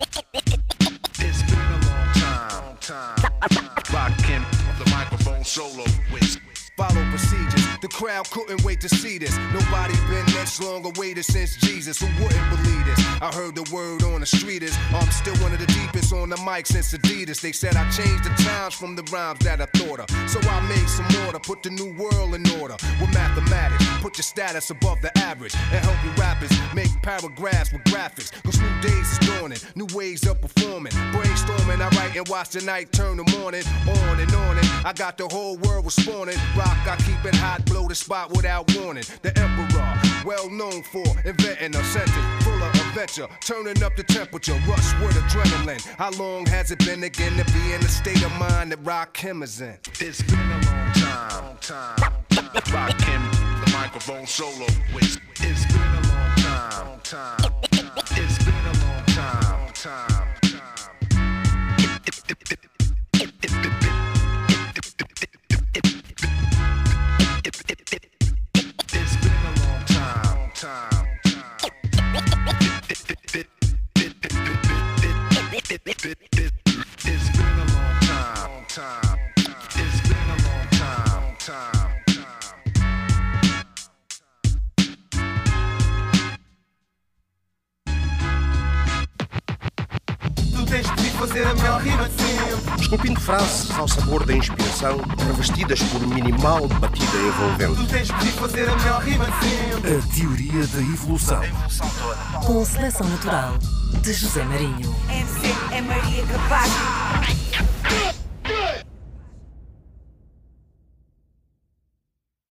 [0.00, 3.70] It's been a long time, time.
[3.92, 4.44] Rockin'
[4.78, 6.38] the microphone solo with.
[6.76, 7.63] Follow procedures.
[7.80, 9.36] The crowd couldn't wait to see this.
[9.52, 12.00] Nobody's been this long awaited since Jesus.
[12.00, 12.98] Who wouldn't believe this?
[13.20, 16.12] I heard the word on the street is oh, I'm still one of the deepest
[16.12, 17.40] on the mic since Adidas.
[17.40, 20.30] They said I changed the times from the rhymes that I thought of.
[20.30, 23.84] So I made some order, put the new world in order with mathematics.
[24.00, 28.30] Put your status above the average and help you rappers make paragraphs with graphics.
[28.42, 30.92] Cause new days is dawning, new ways of performing.
[31.12, 34.58] Brainstorming, I write and watch the night turn the morning on and on.
[34.58, 36.38] And I got the whole world responding.
[36.56, 39.02] Rock, I keep it hot, blow the spot without warning.
[39.22, 39.94] The emperor,
[40.24, 45.16] well known for inventing a sentence full of adventure, turning up the temperature, rush with
[45.16, 45.84] adrenaline.
[45.96, 49.16] How long has it been again to be in the state of mind that Rock
[49.16, 49.76] him is in?
[50.00, 52.12] It's been a long time, time.
[52.72, 53.24] Rockin'
[53.64, 54.66] the microphone solo.
[54.94, 57.52] It's been a long time, time.
[58.12, 60.24] It's been a long time, time.
[92.84, 97.76] Esculpindo frases ao sabor da inspiração, revestidas por minimal batida envolvente.
[97.76, 99.96] Tu tens de fazer a melhor rima de sempre.
[99.96, 101.40] A teoria da evolução.
[102.44, 103.54] Com seleção natural
[104.02, 104.94] de José Marinho.
[105.08, 107.43] MC é Maria Capaz.